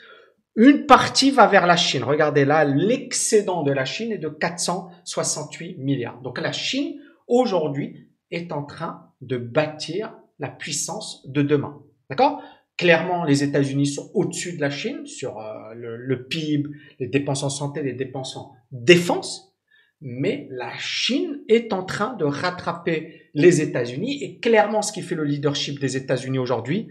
Une 0.55 0.85
partie 0.85 1.31
va 1.31 1.47
vers 1.47 1.67
la 1.67 1.77
Chine. 1.77 2.05
Regardez 2.05 2.45
là, 2.45 2.65
l'excédent 2.65 3.63
de 3.63 3.73
la 3.73 3.87
Chine 3.87 4.13
est 4.13 4.19
de 4.19 4.29
468 4.29 5.79
milliards. 5.79 6.21
Donc 6.21 6.39
la 6.39 6.53
Chine, 6.53 7.01
aujourd'hui, 7.27 8.07
est 8.31 8.53
en 8.53 8.63
train 8.63 9.11
de 9.23 9.39
bâtir 9.39 10.15
la 10.39 10.49
puissance 10.49 11.27
de 11.27 11.41
demain. 11.41 11.81
D'accord? 12.11 12.43
Clairement, 12.83 13.23
les 13.23 13.45
États-Unis 13.45 13.87
sont 13.87 14.11
au-dessus 14.13 14.57
de 14.57 14.61
la 14.61 14.69
Chine 14.69 15.07
sur 15.07 15.39
euh, 15.39 15.73
le, 15.75 15.97
le, 15.97 16.27
PIB, 16.27 16.69
les 16.99 17.07
dépenses 17.07 17.45
en 17.45 17.49
santé, 17.49 17.81
les 17.81 17.93
dépenses 17.93 18.37
en 18.37 18.57
défense. 18.73 19.55
Mais 20.01 20.49
la 20.51 20.77
Chine 20.79 21.45
est 21.49 21.73
en 21.73 21.85
train 21.85 22.15
de 22.15 22.25
rattraper 22.25 23.31
les 23.35 23.61
États-Unis 23.61 24.21
et 24.25 24.41
clairement, 24.41 24.83
ce 24.83 24.91
qui 24.93 25.01
fait 25.01 25.15
le 25.15 25.23
leadership 25.23 25.79
des 25.79 25.97
États-Unis 25.97 26.41
aujourd'hui, 26.41 26.89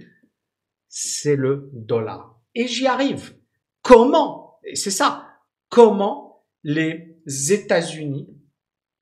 c'est 0.87 1.35
le 1.35 1.69
dollar. 1.73 2.39
Et 2.55 2.67
j'y 2.67 2.87
arrive. 2.87 3.35
Comment 3.81 4.59
c'est 4.73 4.91
ça. 4.91 5.27
Comment 5.67 6.45
les 6.63 7.17
États-Unis 7.49 8.29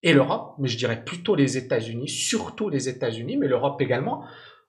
et 0.01 0.13
l'Europe, 0.13 0.55
mais 0.57 0.69
je 0.69 0.77
dirais 0.77 1.03
plutôt 1.03 1.35
les 1.35 1.57
États-Unis, 1.57 2.07
surtout 2.07 2.69
les 2.69 2.89
États-Unis, 2.89 3.37
mais 3.37 3.47
l'Europe 3.47 3.79
également, 3.79 4.23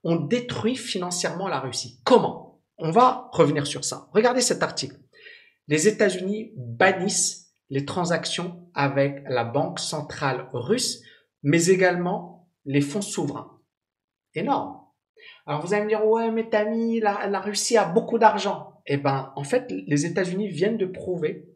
ont 0.04 0.16
détruit 0.16 0.76
financièrement 0.76 1.48
la 1.48 1.60
Russie. 1.60 2.00
Comment? 2.04 2.62
On 2.78 2.90
va 2.90 3.28
revenir 3.32 3.66
sur 3.66 3.84
ça. 3.84 4.08
Regardez 4.12 4.40
cet 4.40 4.62
article. 4.62 4.96
Les 5.68 5.86
États-Unis 5.86 6.52
bannissent 6.56 7.54
les 7.68 7.84
transactions 7.84 8.68
avec 8.74 9.22
la 9.28 9.44
Banque 9.44 9.78
centrale 9.78 10.48
russe, 10.52 11.02
mais 11.42 11.66
également 11.66 12.48
les 12.64 12.80
fonds 12.80 13.02
souverains. 13.02 13.60
Énorme. 14.34 14.80
Alors 15.46 15.64
vous 15.64 15.74
allez 15.74 15.84
me 15.84 15.88
dire, 15.88 16.06
ouais, 16.06 16.30
mais 16.30 16.48
Tami, 16.48 17.00
la, 17.00 17.26
la 17.26 17.40
Russie 17.40 17.76
a 17.76 17.84
beaucoup 17.84 18.18
d'argent. 18.18 18.80
Eh 18.86 18.96
ben, 18.96 19.32
en 19.36 19.44
fait, 19.44 19.70
les 19.70 20.06
États-Unis 20.06 20.48
viennent 20.48 20.78
de 20.78 20.86
prouver 20.86 21.46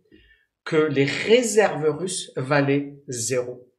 que 0.65 0.77
les 0.77 1.05
réserves 1.05 1.89
russes 1.99 2.33
valaient 2.37 2.97
zéro. 3.09 3.71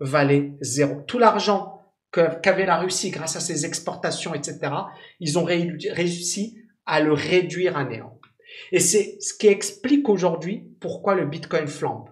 Valaient 0.00 0.56
zéro. 0.60 1.02
Tout 1.02 1.18
l'argent 1.18 1.81
qu'avait 2.12 2.66
la 2.66 2.76
Russie 2.76 3.10
grâce 3.10 3.36
à 3.36 3.40
ses 3.40 3.64
exportations, 3.64 4.34
etc., 4.34 4.58
ils 5.18 5.38
ont 5.38 5.44
réussi 5.44 6.58
à 6.84 7.00
le 7.00 7.12
réduire 7.12 7.76
à 7.76 7.84
néant. 7.84 8.20
Et 8.70 8.80
c'est 8.80 9.16
ce 9.20 9.34
qui 9.34 9.46
explique 9.48 10.08
aujourd'hui 10.08 10.68
pourquoi 10.80 11.14
le 11.14 11.26
Bitcoin 11.26 11.66
flambe, 11.66 12.10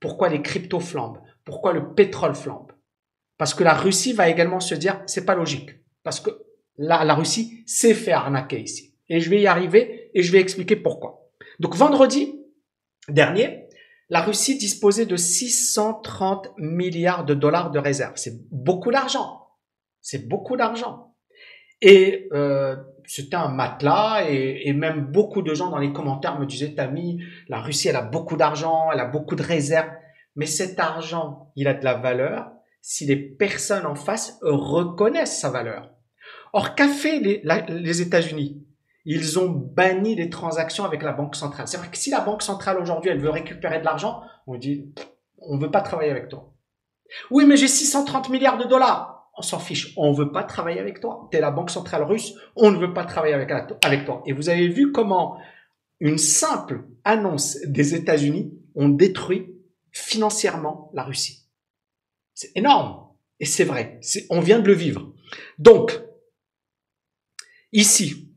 pourquoi 0.00 0.28
les 0.28 0.42
cryptos 0.42 0.80
flambent, 0.80 1.18
pourquoi 1.44 1.72
le 1.72 1.94
pétrole 1.94 2.34
flambe. 2.34 2.72
Parce 3.36 3.54
que 3.54 3.64
la 3.64 3.74
Russie 3.74 4.12
va 4.12 4.28
également 4.28 4.60
se 4.60 4.74
dire, 4.74 5.02
c'est 5.06 5.26
pas 5.26 5.34
logique. 5.34 5.70
Parce 6.02 6.20
que 6.20 6.30
la, 6.78 7.04
la 7.04 7.14
Russie 7.14 7.62
s'est 7.66 7.94
fait 7.94 8.12
arnaquer 8.12 8.60
ici. 8.60 8.94
Et 9.08 9.20
je 9.20 9.28
vais 9.28 9.40
y 9.40 9.46
arriver 9.46 10.10
et 10.14 10.22
je 10.22 10.32
vais 10.32 10.40
expliquer 10.40 10.76
pourquoi. 10.76 11.30
Donc 11.60 11.74
vendredi 11.74 12.40
dernier, 13.08 13.68
la 14.08 14.22
Russie 14.22 14.58
disposait 14.58 15.06
de 15.06 15.16
630 15.16 16.50
milliards 16.58 17.24
de 17.24 17.34
dollars 17.34 17.70
de 17.70 17.78
réserves. 17.78 18.16
C'est 18.16 18.46
beaucoup 18.50 18.90
d'argent. 18.90 19.41
C'est 20.02 20.28
beaucoup 20.28 20.56
d'argent. 20.56 21.14
Et 21.80 22.28
euh, 22.32 22.76
c'était 23.06 23.36
un 23.36 23.48
matelas 23.48 24.24
et, 24.28 24.72
même 24.72 25.06
beaucoup 25.06 25.42
de 25.42 25.54
gens 25.54 25.70
dans 25.70 25.78
les 25.78 25.92
commentaires 25.92 26.38
me 26.38 26.46
disaient, 26.46 26.74
Tami, 26.74 27.22
la 27.48 27.60
Russie, 27.60 27.88
elle 27.88 27.96
a 27.96 28.02
beaucoup 28.02 28.36
d'argent, 28.36 28.90
elle 28.92 29.00
a 29.00 29.06
beaucoup 29.06 29.36
de 29.36 29.42
réserves. 29.42 29.90
Mais 30.36 30.46
cet 30.46 30.78
argent, 30.78 31.52
il 31.56 31.68
a 31.68 31.74
de 31.74 31.84
la 31.84 31.94
valeur 31.94 32.50
si 32.80 33.06
les 33.06 33.16
personnes 33.16 33.86
en 33.86 33.94
face 33.94 34.38
reconnaissent 34.42 35.40
sa 35.40 35.50
valeur. 35.50 35.90
Or, 36.52 36.74
qu'a 36.74 36.88
fait 36.88 37.20
les, 37.20 37.42
les 37.68 38.02
États-Unis? 38.02 38.64
Ils 39.04 39.38
ont 39.38 39.48
banni 39.48 40.14
les 40.14 40.30
transactions 40.30 40.84
avec 40.84 41.02
la 41.02 41.12
Banque 41.12 41.34
centrale. 41.34 41.66
C'est 41.66 41.76
vrai 41.76 41.88
que 41.88 41.98
si 41.98 42.10
la 42.10 42.20
Banque 42.20 42.42
centrale 42.42 42.78
aujourd'hui, 42.78 43.10
elle 43.10 43.20
veut 43.20 43.30
récupérer 43.30 43.80
de 43.80 43.84
l'argent, 43.84 44.22
on 44.46 44.56
dit, 44.56 44.92
on 45.38 45.58
veut 45.58 45.70
pas 45.70 45.80
travailler 45.80 46.10
avec 46.10 46.28
toi. 46.28 46.52
Oui, 47.30 47.44
mais 47.46 47.56
j'ai 47.56 47.68
630 47.68 48.30
milliards 48.30 48.58
de 48.58 48.64
dollars 48.64 49.21
on 49.36 49.42
s'en 49.42 49.58
fiche, 49.58 49.92
on 49.96 50.12
veut 50.12 50.30
pas 50.30 50.44
travailler 50.44 50.78
avec 50.80 51.00
toi. 51.00 51.28
Tu 51.30 51.38
es 51.38 51.40
la 51.40 51.50
banque 51.50 51.70
centrale 51.70 52.02
russe, 52.02 52.34
on 52.56 52.70
ne 52.70 52.78
veut 52.78 52.92
pas 52.92 53.04
travailler 53.04 53.34
avec, 53.34 53.50
avec 53.84 54.04
toi. 54.04 54.22
Et 54.26 54.32
vous 54.32 54.48
avez 54.48 54.68
vu 54.68 54.92
comment 54.92 55.38
une 56.00 56.18
simple 56.18 56.84
annonce 57.04 57.58
des 57.64 57.94
États-Unis 57.94 58.52
ont 58.74 58.88
détruit 58.88 59.54
financièrement 59.90 60.90
la 60.94 61.04
Russie. 61.04 61.46
C'est 62.34 62.56
énorme. 62.56 63.08
Et 63.40 63.46
c'est 63.46 63.64
vrai. 63.64 64.00
On 64.30 64.40
vient 64.40 64.58
de 64.58 64.66
le 64.66 64.74
vivre. 64.74 65.12
Donc, 65.58 66.00
ici, 67.72 68.34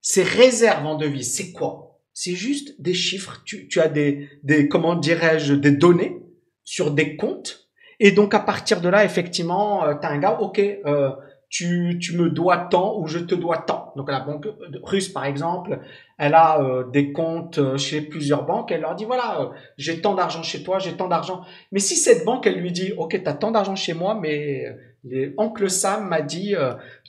ces 0.00 0.22
réserves 0.22 0.86
en 0.86 0.96
devises, 0.96 1.34
c'est 1.34 1.52
quoi? 1.52 2.00
C'est 2.12 2.34
juste 2.34 2.80
des 2.80 2.94
chiffres. 2.94 3.42
Tu, 3.44 3.68
tu 3.68 3.80
as 3.80 3.88
des, 3.88 4.28
des 4.42 4.68
comment 4.68 4.96
dirais-je, 4.96 5.54
des 5.54 5.72
données 5.72 6.20
sur 6.64 6.90
des 6.90 7.16
comptes 7.16 7.67
et 8.00 8.12
donc 8.12 8.34
à 8.34 8.40
partir 8.40 8.80
de 8.80 8.88
là, 8.88 9.04
effectivement, 9.04 9.84
euh, 9.84 9.94
tu 9.94 10.06
as 10.06 10.10
un 10.10 10.18
gars, 10.18 10.38
ok, 10.40 10.58
euh, 10.58 11.10
tu, 11.48 11.98
tu 12.00 12.16
me 12.16 12.30
dois 12.30 12.58
tant 12.58 12.98
ou 12.98 13.06
je 13.06 13.18
te 13.18 13.34
dois 13.34 13.58
tant. 13.58 13.92
Donc 13.96 14.10
la 14.10 14.20
banque 14.20 14.46
russe, 14.82 15.08
par 15.08 15.24
exemple, 15.24 15.80
elle 16.18 16.34
a 16.34 16.62
euh, 16.62 16.84
des 16.90 17.12
comptes 17.12 17.76
chez 17.76 18.02
plusieurs 18.02 18.44
banques. 18.44 18.70
Elle 18.70 18.82
leur 18.82 18.94
dit, 18.94 19.04
voilà, 19.04 19.50
j'ai 19.76 20.00
tant 20.00 20.14
d'argent 20.14 20.42
chez 20.42 20.62
toi, 20.62 20.78
j'ai 20.78 20.96
tant 20.96 21.08
d'argent. 21.08 21.42
Mais 21.72 21.80
si 21.80 21.96
cette 21.96 22.24
banque, 22.24 22.46
elle 22.46 22.60
lui 22.60 22.70
dit, 22.70 22.92
ok, 22.96 23.20
tu 23.22 23.28
as 23.28 23.34
tant 23.34 23.50
d'argent 23.50 23.74
chez 23.74 23.94
moi, 23.94 24.14
mais 24.14 24.66
les, 25.04 25.34
oncle 25.38 25.68
Sam 25.70 26.08
m'a 26.08 26.20
dit, 26.20 26.54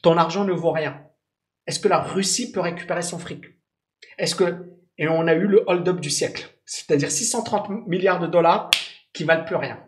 ton 0.01 0.17
argent 0.17 0.45
ne 0.45 0.53
vaut 0.53 0.71
rien. 0.71 1.01
Est-ce 1.67 1.79
que 1.79 1.87
la 1.87 1.99
Russie 1.99 2.51
peut 2.51 2.61
récupérer 2.61 3.01
son 3.01 3.19
fric? 3.19 3.43
Est-ce 4.17 4.35
que 4.35 4.79
et 4.97 5.07
on 5.07 5.27
a 5.27 5.33
eu 5.33 5.47
le 5.47 5.63
hold-up 5.65 6.01
du 6.01 6.09
siècle, 6.09 6.49
c'est-à-dire 6.65 7.09
630 7.09 7.87
milliards 7.87 8.19
de 8.19 8.27
dollars 8.27 8.69
qui 9.13 9.23
valent 9.23 9.45
plus 9.45 9.55
rien 9.55 9.79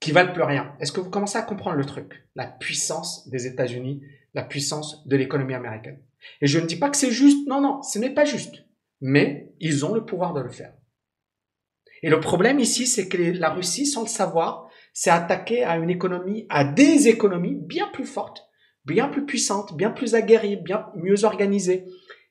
qui 0.00 0.12
valent 0.12 0.32
plus 0.32 0.42
rien. 0.42 0.74
Est-ce 0.80 0.92
que 0.92 1.00
vous 1.00 1.10
commencez 1.10 1.38
à 1.38 1.42
comprendre 1.42 1.76
le 1.76 1.84
truc? 1.84 2.24
La 2.34 2.46
puissance 2.46 3.28
des 3.28 3.46
États-Unis, 3.46 4.02
la 4.34 4.42
puissance 4.42 5.06
de 5.06 5.16
l'économie 5.16 5.54
américaine. 5.54 6.00
Et 6.40 6.46
je 6.46 6.58
ne 6.58 6.66
dis 6.66 6.76
pas 6.76 6.90
que 6.90 6.96
c'est 6.96 7.10
juste, 7.10 7.46
non, 7.48 7.60
non, 7.60 7.82
ce 7.82 7.98
n'est 7.98 8.14
pas 8.14 8.24
juste. 8.24 8.64
Mais 9.00 9.52
ils 9.60 9.84
ont 9.84 9.94
le 9.94 10.04
pouvoir 10.04 10.34
de 10.34 10.40
le 10.40 10.50
faire. 10.50 10.72
Et 12.02 12.10
le 12.10 12.20
problème 12.20 12.60
ici, 12.60 12.86
c'est 12.86 13.08
que 13.08 13.16
la 13.16 13.50
Russie, 13.50 13.86
sans 13.86 14.02
le 14.02 14.08
savoir, 14.08 14.68
s'est 14.92 15.10
attaquée 15.10 15.64
à 15.64 15.76
une 15.76 15.90
économie, 15.90 16.46
à 16.48 16.64
des 16.64 17.08
économies 17.08 17.56
bien 17.56 17.88
plus 17.88 18.04
fortes, 18.04 18.48
bien 18.84 19.08
plus 19.08 19.26
puissantes, 19.26 19.76
bien 19.76 19.90
plus 19.90 20.14
aguerries, 20.14 20.56
bien 20.56 20.86
mieux 20.94 21.24
organisées. 21.24 21.86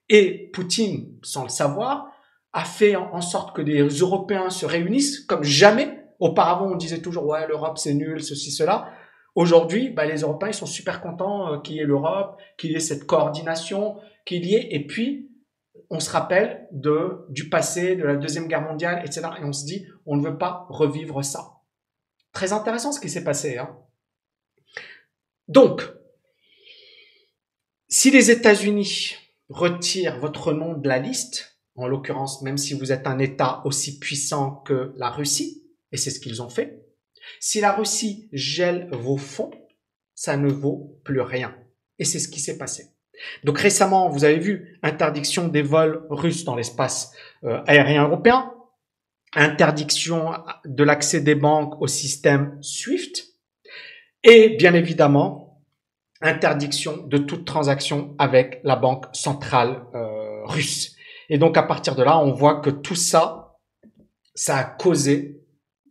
Et 0.09 0.49
Poutine, 0.53 1.17
sans 1.21 1.43
le 1.43 1.49
savoir, 1.49 2.07
a 2.53 2.63
fait 2.63 2.95
en 2.95 3.21
sorte 3.21 3.55
que 3.55 3.61
les 3.61 3.81
Européens 3.81 4.49
se 4.49 4.65
réunissent 4.65 5.19
comme 5.19 5.43
jamais 5.43 6.06
Auparavant, 6.19 6.71
on 6.71 6.75
disait 6.75 7.01
toujours, 7.01 7.25
ouais, 7.25 7.47
l'Europe, 7.47 7.77
c'est 7.77 7.93
nul, 7.93 8.21
ceci, 8.23 8.51
cela. 8.51 8.91
Aujourd'hui, 9.35 9.89
bah, 9.89 10.05
les 10.05 10.21
Européens, 10.21 10.49
ils 10.49 10.53
sont 10.53 10.65
super 10.65 11.01
contents 11.01 11.53
euh, 11.53 11.59
qu'il 11.59 11.75
y 11.75 11.79
ait 11.79 11.85
l'Europe, 11.85 12.39
qu'il 12.57 12.71
y 12.71 12.75
ait 12.75 12.79
cette 12.79 13.05
coordination, 13.05 13.97
qu'il 14.25 14.45
y 14.45 14.55
ait, 14.55 14.67
et 14.71 14.85
puis, 14.87 15.29
on 15.89 15.99
se 15.99 16.09
rappelle 16.09 16.67
de, 16.71 17.25
du 17.29 17.49
passé, 17.49 17.95
de 17.95 18.03
la 18.03 18.15
Deuxième 18.15 18.47
Guerre 18.47 18.63
mondiale, 18.63 19.01
etc. 19.05 19.27
Et 19.39 19.43
on 19.43 19.53
se 19.53 19.65
dit, 19.65 19.85
on 20.05 20.17
ne 20.17 20.27
veut 20.27 20.37
pas 20.37 20.65
revivre 20.69 21.23
ça. 21.23 21.61
Très 22.33 22.51
intéressant 22.51 22.91
ce 22.91 22.99
qui 22.99 23.09
s'est 23.09 23.23
passé. 23.23 23.57
Hein. 23.57 23.77
Donc, 25.47 25.81
si 27.87 28.11
les 28.11 28.31
États-Unis 28.31 29.15
retirent 29.49 30.19
votre 30.19 30.51
nom 30.51 30.73
de 30.73 30.87
la 30.87 30.99
liste, 30.99 31.57
en 31.75 31.87
l'occurrence, 31.87 32.41
même 32.41 32.57
si 32.57 32.73
vous 32.73 32.91
êtes 32.91 33.07
un 33.07 33.19
État 33.19 33.61
aussi 33.63 33.99
puissant 33.99 34.63
que 34.65 34.93
la 34.97 35.09
Russie, 35.09 35.63
et 35.91 35.97
c'est 35.97 36.09
ce 36.09 36.19
qu'ils 36.19 36.41
ont 36.41 36.49
fait. 36.49 36.85
Si 37.39 37.61
la 37.61 37.73
Russie 37.73 38.29
gèle 38.31 38.89
vos 38.91 39.17
fonds, 39.17 39.51
ça 40.15 40.37
ne 40.37 40.51
vaut 40.51 40.99
plus 41.03 41.21
rien. 41.21 41.55
Et 41.99 42.05
c'est 42.05 42.19
ce 42.19 42.27
qui 42.27 42.39
s'est 42.39 42.57
passé. 42.57 42.91
Donc 43.43 43.59
récemment, 43.59 44.09
vous 44.09 44.23
avez 44.23 44.39
vu, 44.39 44.79
interdiction 44.83 45.47
des 45.47 45.61
vols 45.61 46.05
russes 46.09 46.43
dans 46.43 46.55
l'espace 46.55 47.11
euh, 47.43 47.61
aérien 47.65 48.03
européen, 48.03 48.53
interdiction 49.33 50.33
de 50.65 50.83
l'accès 50.83 51.21
des 51.21 51.35
banques 51.35 51.81
au 51.81 51.87
système 51.87 52.57
SWIFT, 52.61 53.23
et 54.23 54.49
bien 54.57 54.73
évidemment, 54.73 55.63
interdiction 56.21 56.97
de 56.97 57.17
toute 57.17 57.45
transaction 57.45 58.15
avec 58.17 58.59
la 58.63 58.75
banque 58.75 59.05
centrale 59.13 59.83
euh, 59.93 60.45
russe. 60.45 60.95
Et 61.29 61.37
donc 61.37 61.57
à 61.57 61.63
partir 61.63 61.95
de 61.95 62.03
là, 62.03 62.19
on 62.19 62.31
voit 62.31 62.61
que 62.61 62.69
tout 62.69 62.95
ça, 62.95 63.57
ça 64.33 64.57
a 64.57 64.63
causé 64.63 65.41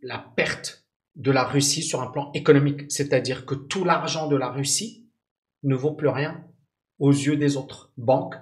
la 0.01 0.19
perte 0.19 0.87
de 1.15 1.31
la 1.31 1.43
Russie 1.43 1.81
sur 1.81 2.01
un 2.01 2.07
plan 2.07 2.31
économique, 2.33 2.91
c'est-à-dire 2.91 3.45
que 3.45 3.55
tout 3.55 3.83
l'argent 3.83 4.27
de 4.27 4.35
la 4.35 4.49
Russie 4.49 5.09
ne 5.63 5.75
vaut 5.75 5.93
plus 5.93 6.09
rien 6.09 6.45
aux 6.99 7.11
yeux 7.11 7.37
des 7.37 7.57
autres 7.57 7.91
banques, 7.97 8.35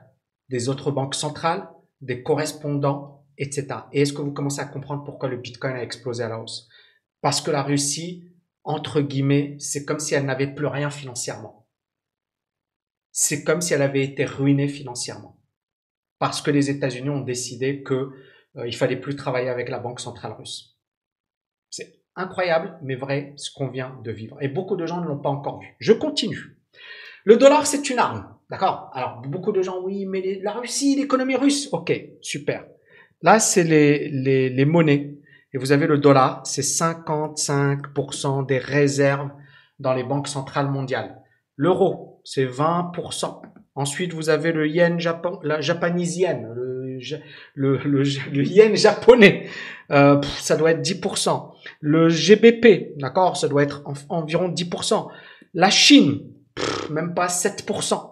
des 0.50 0.70
autres 0.70 0.92
banques 0.92 1.16
centrales, 1.16 1.70
des 2.02 2.22
correspondants, 2.24 3.26
etc. 3.38 3.68
Et 3.92 4.02
est-ce 4.02 4.14
que 4.14 4.22
vous 4.22 4.34
commencez 4.34 4.62
à 4.62 4.66
comprendre 4.66 5.04
pourquoi 5.04 5.30
le 5.30 5.38
Bitcoin 5.38 5.76
a 5.76 5.84
explosé 5.84 6.24
à 6.24 6.30
la 6.30 6.40
hausse? 6.40 6.68
Parce 7.22 7.42
que 7.42 7.52
la 7.52 7.64
Russie, 7.64 8.30
entre 8.64 9.02
guillemets, 9.02 9.56
c'est 9.60 9.86
comme 9.86 10.00
si 10.00 10.14
elle 10.14 10.26
n'avait 10.26 10.54
plus 10.54 10.68
rien 10.68 10.90
financièrement. 10.90 11.68
C'est 13.12 13.44
comme 13.44 13.62
si 13.62 13.74
elle 13.74 13.82
avait 13.82 14.04
été 14.04 14.26
ruinée 14.26 14.68
financièrement. 14.68 15.40
parce 16.18 16.42
que 16.42 16.50
les 16.52 16.70
États-Unis 16.70 17.10
ont 17.10 17.22
décidé 17.22 17.84
que 17.84 18.12
euh, 18.56 18.68
il 18.68 18.76
fallait 18.76 19.00
plus 19.00 19.16
travailler 19.16 19.50
avec 19.50 19.70
la 19.70 19.80
Banque 19.80 20.00
centrale 20.00 20.32
russe. 20.32 20.75
C'est 21.76 22.00
incroyable, 22.16 22.78
mais 22.82 22.96
vrai, 22.96 23.34
ce 23.36 23.52
qu'on 23.52 23.68
vient 23.68 24.00
de 24.02 24.10
vivre. 24.10 24.38
Et 24.40 24.48
beaucoup 24.48 24.78
de 24.78 24.86
gens 24.86 25.02
ne 25.02 25.08
l'ont 25.08 25.20
pas 25.20 25.28
encore 25.28 25.60
vu. 25.60 25.76
Je 25.80 25.92
continue. 25.92 26.58
Le 27.26 27.36
dollar, 27.36 27.68
c'est 27.68 27.90
une 27.90 28.00
arme. 28.00 28.34
D'accord? 28.50 28.92
Alors, 28.94 29.22
beaucoup 29.24 29.52
de 29.52 29.62
gens, 29.62 29.82
oui, 29.84 30.06
mais 30.06 30.40
la 30.42 30.54
Russie, 30.54 30.96
l'économie 30.96 31.36
russe. 31.36 31.68
Ok, 31.74 31.92
super. 32.22 32.64
Là, 33.22 33.40
c'est 33.40 33.66
les, 33.66 34.08
les, 34.08 34.66
monnaies. 34.66 35.18
Et 35.54 35.58
vous 35.58 35.74
avez 35.74 35.86
le 35.86 35.98
dollar, 35.98 36.48
c'est 36.48 36.62
55% 36.62 38.46
des 38.46 38.60
réserves 38.60 39.32
dans 39.80 39.94
les 39.94 40.04
banques 40.04 40.30
centrales 40.30 40.72
mondiales. 40.72 41.22
L'euro, 41.58 42.22
c'est 42.24 42.46
20%. 42.46 43.42
Ensuite, 43.76 44.14
vous 44.14 44.30
avez 44.30 44.54
le 44.54 44.70
yen 44.70 44.98
japon, 44.98 45.42
la 45.44 45.60
le, 47.56 47.78
le, 47.78 48.44
yen 48.44 48.76
japonais, 48.78 49.48
euh, 49.92 50.22
ça 50.40 50.56
doit 50.56 50.72
être 50.72 50.82
10%. 50.82 51.55
Le 51.80 52.10
GBP, 52.10 52.98
d'accord, 52.98 53.38
ça 53.38 53.48
doit 53.48 53.64
être 53.64 53.84
environ 54.10 54.50
10%. 54.50 55.08
La 55.54 55.70
Chine, 55.70 56.22
même 56.90 57.14
pas 57.14 57.28
7%. 57.28 58.12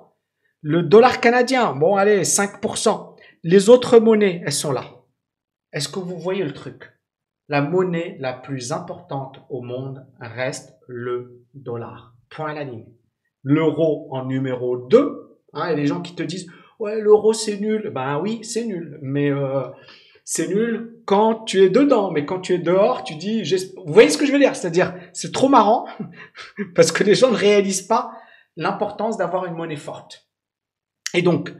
Le 0.62 0.84
dollar 0.84 1.20
canadien, 1.20 1.74
bon 1.74 1.96
allez, 1.96 2.24
5%. 2.24 3.16
Les 3.44 3.70
autres 3.70 4.00
monnaies, 4.00 4.42
elles 4.46 4.54
sont 4.54 4.72
là. 4.72 4.86
Est-ce 5.74 5.90
que 5.90 6.00
vous 6.00 6.18
voyez 6.18 6.44
le 6.44 6.54
truc? 6.54 6.94
La 7.50 7.62
monnaie 7.62 8.16
la 8.20 8.34
plus 8.34 8.72
importante 8.72 9.40
au 9.50 9.62
monde 9.62 10.06
reste 10.20 10.78
le 10.88 11.44
dollar. 11.54 12.16
Point 12.30 12.52
à 12.52 12.54
la 12.54 12.64
ligne. 12.64 12.88
L'euro 13.44 14.08
en 14.12 14.26
numéro 14.26 14.78
2. 14.88 15.40
Hein, 15.54 15.62
a 15.62 15.76
des 15.76 15.86
gens 15.86 16.02
qui 16.02 16.16
te 16.16 16.24
disent 16.24 16.48
ouais 16.80 17.02
l'euro 17.02 17.34
c'est 17.34 17.60
nul. 17.60 17.92
Ben 17.94 18.20
oui 18.20 18.40
c'est 18.44 18.66
nul, 18.66 18.98
mais 19.02 19.30
euh, 19.30 19.64
c'est 20.24 20.48
nul 20.48 20.93
quand 21.06 21.44
tu 21.46 21.64
es 21.64 21.70
dedans, 21.70 22.12
mais 22.12 22.26
quand 22.26 22.40
tu 22.40 22.54
es 22.54 22.58
dehors, 22.58 23.04
tu 23.04 23.16
dis 23.16 23.44
vous 23.44 23.94
voyez 23.94 24.10
ce 24.10 24.18
que 24.18 24.26
je 24.26 24.32
veux 24.32 24.40
dire? 24.40 24.56
C'est-à-dire 24.56 24.94
c'est 25.14 25.32
trop 25.32 25.50
marrant 25.50 25.86
parce 26.76 26.92
que 26.92 27.04
les 27.04 27.16
gens 27.16 27.32
ne 27.32 27.36
réalisent 27.36 27.88
pas 27.88 28.12
l'importance 28.56 29.18
d'avoir 29.18 29.46
une 29.46 29.56
monnaie 29.56 29.76
forte. 29.76 30.28
Et 31.14 31.22
donc 31.22 31.54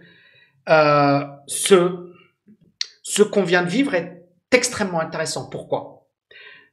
euh, 0.70 1.26
ce 1.48 2.12
ce 3.02 3.22
qu'on 3.22 3.44
vient 3.44 3.64
de 3.64 3.70
vivre 3.70 3.94
est 3.96 4.26
extrêmement 4.52 5.00
intéressant. 5.00 5.50
Pourquoi? 5.50 6.08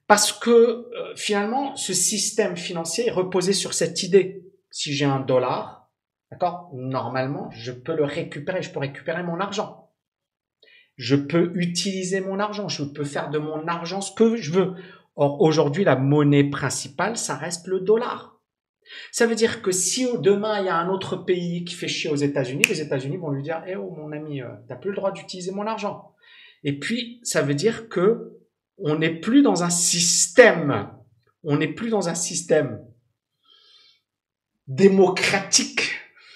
Parce 0.06 0.32
que 0.32 0.50
euh, 0.50 1.14
finalement, 1.16 1.76
ce 1.76 1.92
système 1.92 2.56
financier 2.56 3.08
est 3.08 3.12
reposé 3.12 3.52
sur 3.52 3.74
cette 3.74 4.02
idée. 4.02 4.44
Si 4.70 4.92
j'ai 4.92 5.04
un 5.04 5.20
dollar, 5.20 5.88
d'accord, 6.30 6.70
normalement, 6.72 7.50
je 7.50 7.72
peux 7.72 7.94
le 7.94 8.04
récupérer, 8.04 8.62
je 8.62 8.70
peux 8.70 8.78
récupérer 8.78 9.22
mon 9.22 9.40
argent. 9.40 9.89
Je 11.00 11.16
peux 11.16 11.50
utiliser 11.54 12.20
mon 12.20 12.38
argent, 12.38 12.68
je 12.68 12.84
peux 12.84 13.04
faire 13.04 13.30
de 13.30 13.38
mon 13.38 13.66
argent 13.66 14.02
ce 14.02 14.12
que 14.14 14.36
je 14.36 14.52
veux. 14.52 14.74
Or, 15.16 15.40
aujourd'hui, 15.40 15.82
la 15.82 15.96
monnaie 15.96 16.44
principale, 16.44 17.16
ça 17.16 17.36
reste 17.36 17.68
le 17.68 17.80
dollar. 17.80 18.38
Ça 19.10 19.26
veut 19.26 19.34
dire 19.34 19.62
que 19.62 19.72
si 19.72 20.06
demain 20.18 20.60
il 20.60 20.66
y 20.66 20.68
a 20.68 20.76
un 20.76 20.90
autre 20.90 21.16
pays 21.16 21.64
qui 21.64 21.74
fait 21.74 21.88
chier 21.88 22.10
aux 22.10 22.16
États-Unis, 22.16 22.64
les 22.68 22.82
États-Unis 22.82 23.16
vont 23.16 23.30
lui 23.30 23.42
dire 23.42 23.62
"Eh 23.66 23.76
oh 23.76 23.94
mon 23.96 24.12
ami, 24.12 24.42
euh, 24.42 24.48
t'as 24.68 24.76
plus 24.76 24.90
le 24.90 24.96
droit 24.96 25.10
d'utiliser 25.10 25.52
mon 25.52 25.66
argent." 25.66 26.12
Et 26.64 26.78
puis, 26.78 27.18
ça 27.22 27.40
veut 27.40 27.54
dire 27.54 27.88
que 27.88 28.36
on 28.76 28.98
n'est 28.98 29.20
plus 29.20 29.40
dans 29.40 29.62
un 29.62 29.70
système, 29.70 30.90
on 31.44 31.56
n'est 31.56 31.72
plus 31.72 31.88
dans 31.88 32.10
un 32.10 32.14
système 32.14 32.84
démocratique 34.66 35.92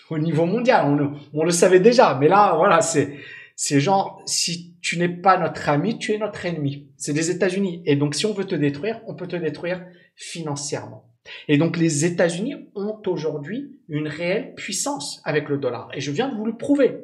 au 0.08 0.18
niveau 0.18 0.46
mondial. 0.46 0.86
On, 0.86 1.20
on 1.38 1.44
le 1.44 1.50
savait 1.50 1.80
déjà, 1.80 2.14
mais 2.18 2.28
là, 2.28 2.54
voilà, 2.56 2.80
c'est 2.80 3.18
c'est 3.56 3.80
genre 3.80 4.22
si 4.26 4.76
tu 4.80 4.98
n'es 4.98 5.08
pas 5.08 5.38
notre 5.38 5.68
ami, 5.68 5.98
tu 5.98 6.12
es 6.12 6.18
notre 6.18 6.44
ennemi. 6.44 6.88
C'est 6.96 7.12
les 7.12 7.30
États-Unis. 7.30 7.82
Et 7.86 7.96
donc, 7.96 8.14
si 8.14 8.26
on 8.26 8.34
veut 8.34 8.46
te 8.46 8.54
détruire, 8.54 9.00
on 9.06 9.14
peut 9.14 9.28
te 9.28 9.36
détruire 9.36 9.84
financièrement. 10.16 11.10
Et 11.48 11.56
donc, 11.56 11.76
les 11.76 12.04
États-Unis 12.04 12.54
ont 12.74 13.00
aujourd'hui 13.06 13.80
une 13.88 14.08
réelle 14.08 14.54
puissance 14.54 15.22
avec 15.24 15.48
le 15.48 15.58
dollar. 15.58 15.88
Et 15.94 16.00
je 16.00 16.10
viens 16.10 16.28
de 16.28 16.36
vous 16.36 16.44
le 16.44 16.56
prouver. 16.56 16.98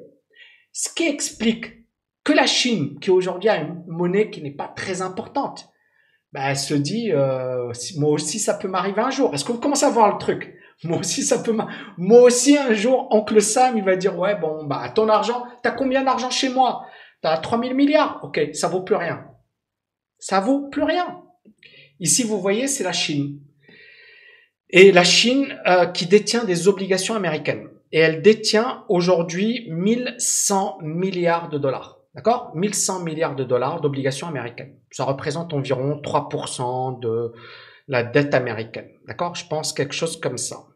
Ce 0.73 0.93
qui 0.93 1.07
explique 1.07 1.87
que 2.25 2.33
la 2.33 2.47
Chine, 2.47 2.99
qui 3.01 3.11
aujourd'hui 3.11 3.49
a 3.49 3.57
une 3.57 3.83
monnaie 3.87 4.31
qui 4.31 4.43
n'est 4.43 4.51
pas 4.51 4.69
très 4.69 5.03
importante, 5.03 5.71
ben, 6.33 6.43
elle 6.43 6.57
se 6.57 6.75
dit, 6.75 7.11
euh, 7.13 7.73
moi 7.97 8.11
aussi 8.11 8.39
ça 8.39 8.55
peut 8.55 8.69
m'arriver 8.69 9.01
un 9.01 9.11
jour. 9.11 9.35
Est-ce 9.35 9.45
que 9.45 9.53
vous 9.53 9.59
à 9.85 9.91
voir 9.91 10.13
le 10.13 10.19
truc? 10.19 10.55
Moi 10.85 10.99
aussi 10.99 11.23
ça 11.23 11.39
peut 11.39 11.55
Moi 11.99 12.23
aussi 12.23 12.57
un 12.57 12.73
jour, 12.73 13.09
oncle 13.11 13.43
Sam, 13.43 13.77
il 13.77 13.85
va 13.85 13.97
dire, 13.97 14.19
ouais, 14.19 14.35
bon, 14.35 14.65
bah 14.65 14.91
ton 14.95 15.09
argent, 15.09 15.45
t'as 15.63 15.73
combien 15.73 16.03
d'argent 16.03 16.31
chez 16.31 16.49
moi? 16.49 16.87
T'as 17.23 17.37
3000 17.37 17.75
milliards 17.75 18.21
Ok, 18.23 18.41
ça 18.55 18.69
vaut 18.69 18.83
plus 18.83 18.97
rien. 18.97 19.27
Ça 20.19 20.41
vaut 20.41 20.69
plus 20.69 20.83
rien. 20.83 21.23
Ici, 21.99 22.23
vous 22.23 22.41
voyez, 22.41 22.67
c'est 22.67 22.85
la 22.85 22.93
Chine. 22.93 23.41
Et 24.71 24.91
la 24.93 25.05
Chine 25.05 25.59
euh, 25.67 25.87
qui 25.87 26.07
détient 26.07 26.45
des 26.45 26.69
obligations 26.69 27.15
américaines. 27.15 27.69
Et 27.93 27.99
elle 27.99 28.23
détient 28.23 28.85
aujourd'hui 28.89 29.67
1100 29.71 30.79
milliards 30.83 31.49
de 31.49 31.59
dollars. 31.59 31.99
D'accord? 32.15 32.53
1100 32.55 33.01
milliards 33.01 33.37
de 33.37 33.45
dollars 33.45 33.81
d'obligations 33.81 34.29
américaines. 34.29 34.77
Ça 34.91 35.05
représente 35.05 35.53
environ 35.53 36.01
3% 36.03 37.01
de 37.01 37.33
la 37.89 38.03
dette 38.03 38.35
américaine. 38.35 38.89
D'accord? 39.07 39.35
Je 39.35 39.47
pense 39.47 39.73
quelque 39.73 39.95
chose 39.95 40.19
comme 40.19 40.39
ça. 40.39 40.70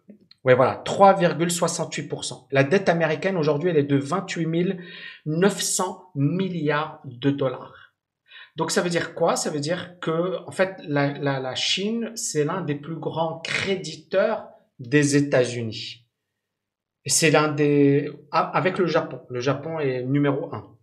Ouais, 0.44 0.54
voilà, 0.54 0.82
3,68%. 0.84 2.48
La 2.50 2.64
dette 2.64 2.90
américaine 2.90 3.36
aujourd'hui, 3.36 3.70
elle 3.70 3.78
est 3.78 3.82
de 3.82 3.96
28 3.96 4.78
900 5.24 6.10
milliards 6.14 7.00
de 7.04 7.30
dollars. 7.30 7.94
Donc 8.56 8.70
ça 8.70 8.82
veut 8.82 8.90
dire 8.90 9.14
quoi? 9.14 9.36
Ça 9.36 9.50
veut 9.50 9.60
dire 9.60 9.98
que 10.00 10.38
en 10.46 10.50
fait 10.50 10.76
la, 10.86 11.18
la, 11.18 11.54
Chine, 11.54 12.12
c'est 12.14 12.44
l'un 12.44 12.60
des 12.60 12.74
plus 12.74 12.96
grands 12.96 13.40
créditeurs 13.40 14.48
des 14.78 15.16
États-Unis. 15.16 16.06
C'est 17.06 17.30
l'un 17.30 17.48
des 17.48 18.12
avec 18.30 18.78
le 18.78 18.86
Japon. 18.86 19.22
Le 19.28 19.40
Japon 19.40 19.80
est 19.80 20.02
numéro 20.02 20.54
un. 20.54 20.76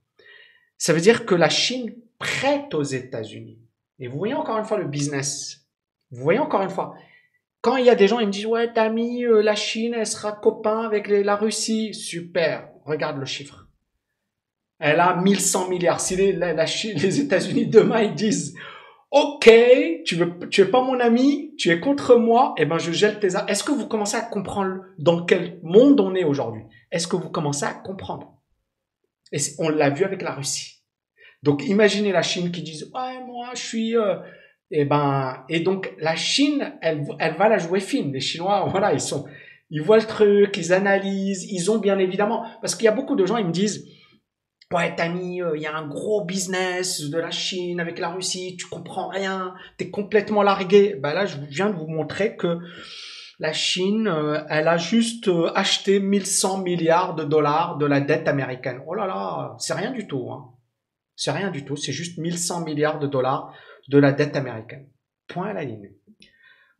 Ça 0.77 0.91
veut 0.91 0.99
dire 0.99 1.25
que 1.25 1.35
la 1.35 1.49
Chine 1.49 1.95
prête 2.19 2.73
aux 2.73 2.83
États-Unis. 2.83 3.59
Et 3.99 4.07
vous 4.07 4.17
voyez 4.17 4.33
encore 4.33 4.57
une 4.57 4.65
fois 4.65 4.77
le 4.77 4.87
business. 4.87 5.67
Vous 6.09 6.23
voyez 6.23 6.39
encore 6.39 6.63
une 6.63 6.69
fois. 6.69 6.95
Quand 7.61 7.77
il 7.77 7.85
y 7.85 7.89
a 7.89 7.95
des 7.95 8.07
gens, 8.07 8.19
ils 8.19 8.27
me 8.27 8.31
disent, 8.31 8.47
ouais, 8.47 8.73
t'as 8.73 8.89
mis 8.89 9.23
euh, 9.23 9.41
la 9.41 9.55
Chine, 9.55 9.93
elle 9.95 10.07
sera 10.07 10.31
copain 10.31 10.81
avec 10.81 11.07
la 11.07 11.35
Russie. 11.35 11.93
Super. 11.93 12.69
Regarde 12.85 13.17
le 13.17 13.25
chiffre. 13.25 13.67
Elle 14.79 14.99
a 14.99 15.15
1100 15.15 15.69
milliards. 15.69 16.01
Si 16.01 16.15
les, 16.15 17.19
États-Unis 17.19 17.67
demain, 17.67 18.01
ils 18.01 18.15
disent, 18.15 18.55
OK, 19.11 19.49
tu 20.05 20.15
veux, 20.15 20.39
es 20.57 20.65
pas 20.65 20.81
mon 20.81 20.99
ami, 20.99 21.53
tu 21.57 21.69
es 21.69 21.79
contre 21.79 22.15
moi, 22.15 22.55
eh 22.57 22.65
ben, 22.65 22.79
je 22.79 22.91
gèle 22.91 23.19
tes 23.19 23.35
armes. 23.35 23.47
Est-ce 23.47 23.63
que 23.63 23.71
vous 23.71 23.87
commencez 23.87 24.17
à 24.17 24.21
comprendre 24.21 24.81
dans 24.97 25.23
quel 25.23 25.59
monde 25.61 25.99
on 25.99 26.15
est 26.15 26.23
aujourd'hui? 26.23 26.63
Est-ce 26.91 27.07
que 27.07 27.15
vous 27.15 27.29
commencez 27.29 27.65
à 27.65 27.73
comprendre? 27.73 28.41
Et 29.31 29.37
on 29.59 29.69
l'a 29.69 29.91
vu 29.91 30.03
avec 30.03 30.23
la 30.23 30.31
Russie. 30.31 30.81
Donc 31.43 31.63
imaginez 31.65 32.11
la 32.11 32.21
Chine 32.21 32.51
qui 32.51 32.61
dit 32.61 32.83
ouais 32.93 33.25
moi 33.25 33.49
je 33.55 33.61
suis 33.61 33.97
euh, 33.97 34.17
et 34.71 34.81
eh 34.81 34.85
ben 34.85 35.43
et 35.49 35.59
donc 35.59 35.93
la 35.99 36.15
Chine 36.15 36.73
elle 36.81 37.03
va 37.37 37.49
la 37.49 37.57
jouer 37.57 37.79
fine. 37.79 38.13
Les 38.13 38.19
Chinois 38.19 38.65
voilà 38.69 38.93
ils 38.93 39.01
sont 39.01 39.25
ils 39.69 39.81
voient 39.81 39.99
le 39.99 40.05
truc, 40.05 40.57
ils 40.57 40.73
analysent, 40.73 41.45
ils 41.49 41.71
ont 41.71 41.77
bien 41.77 41.97
évidemment 41.99 42.45
parce 42.61 42.75
qu'il 42.75 42.85
y 42.85 42.89
a 42.89 42.93
beaucoup 42.93 43.15
de 43.15 43.25
gens 43.25 43.37
ils 43.37 43.47
me 43.47 43.51
disent 43.51 43.85
ouais 44.73 44.95
Tami 44.95 45.41
euh, 45.41 45.55
il 45.55 45.61
y 45.61 45.67
a 45.67 45.75
un 45.75 45.87
gros 45.87 46.23
business 46.23 47.01
de 47.09 47.17
la 47.17 47.31
Chine 47.31 47.79
avec 47.79 47.99
la 47.99 48.09
Russie 48.09 48.55
tu 48.57 48.67
comprends 48.67 49.09
rien 49.09 49.53
t'es 49.77 49.89
complètement 49.89 50.43
largué. 50.43 50.95
Ben 50.95 51.13
là 51.13 51.25
je 51.25 51.37
viens 51.49 51.69
de 51.69 51.75
vous 51.75 51.87
montrer 51.87 52.35
que 52.35 52.59
la 53.41 53.53
Chine, 53.53 54.07
euh, 54.07 54.43
elle 54.49 54.67
a 54.67 54.77
juste 54.77 55.27
euh, 55.27 55.51
acheté 55.55 55.99
1100 55.99 56.61
milliards 56.61 57.15
de 57.15 57.23
dollars 57.23 57.77
de 57.79 57.87
la 57.87 57.99
dette 57.99 58.27
américaine. 58.27 58.81
Oh 58.85 58.93
là 58.93 59.07
là, 59.07 59.55
c'est 59.57 59.73
rien 59.73 59.89
du 59.91 60.07
tout. 60.07 60.31
Hein. 60.31 60.51
C'est 61.15 61.31
rien 61.31 61.49
du 61.49 61.65
tout. 61.65 61.75
C'est 61.75 61.91
juste 61.91 62.19
1100 62.19 62.65
milliards 62.65 62.99
de 62.99 63.07
dollars 63.07 63.51
de 63.87 63.97
la 63.97 64.11
dette 64.11 64.35
américaine. 64.35 64.87
Point 65.27 65.49
à 65.49 65.53
la 65.53 65.63
ligne. 65.63 65.91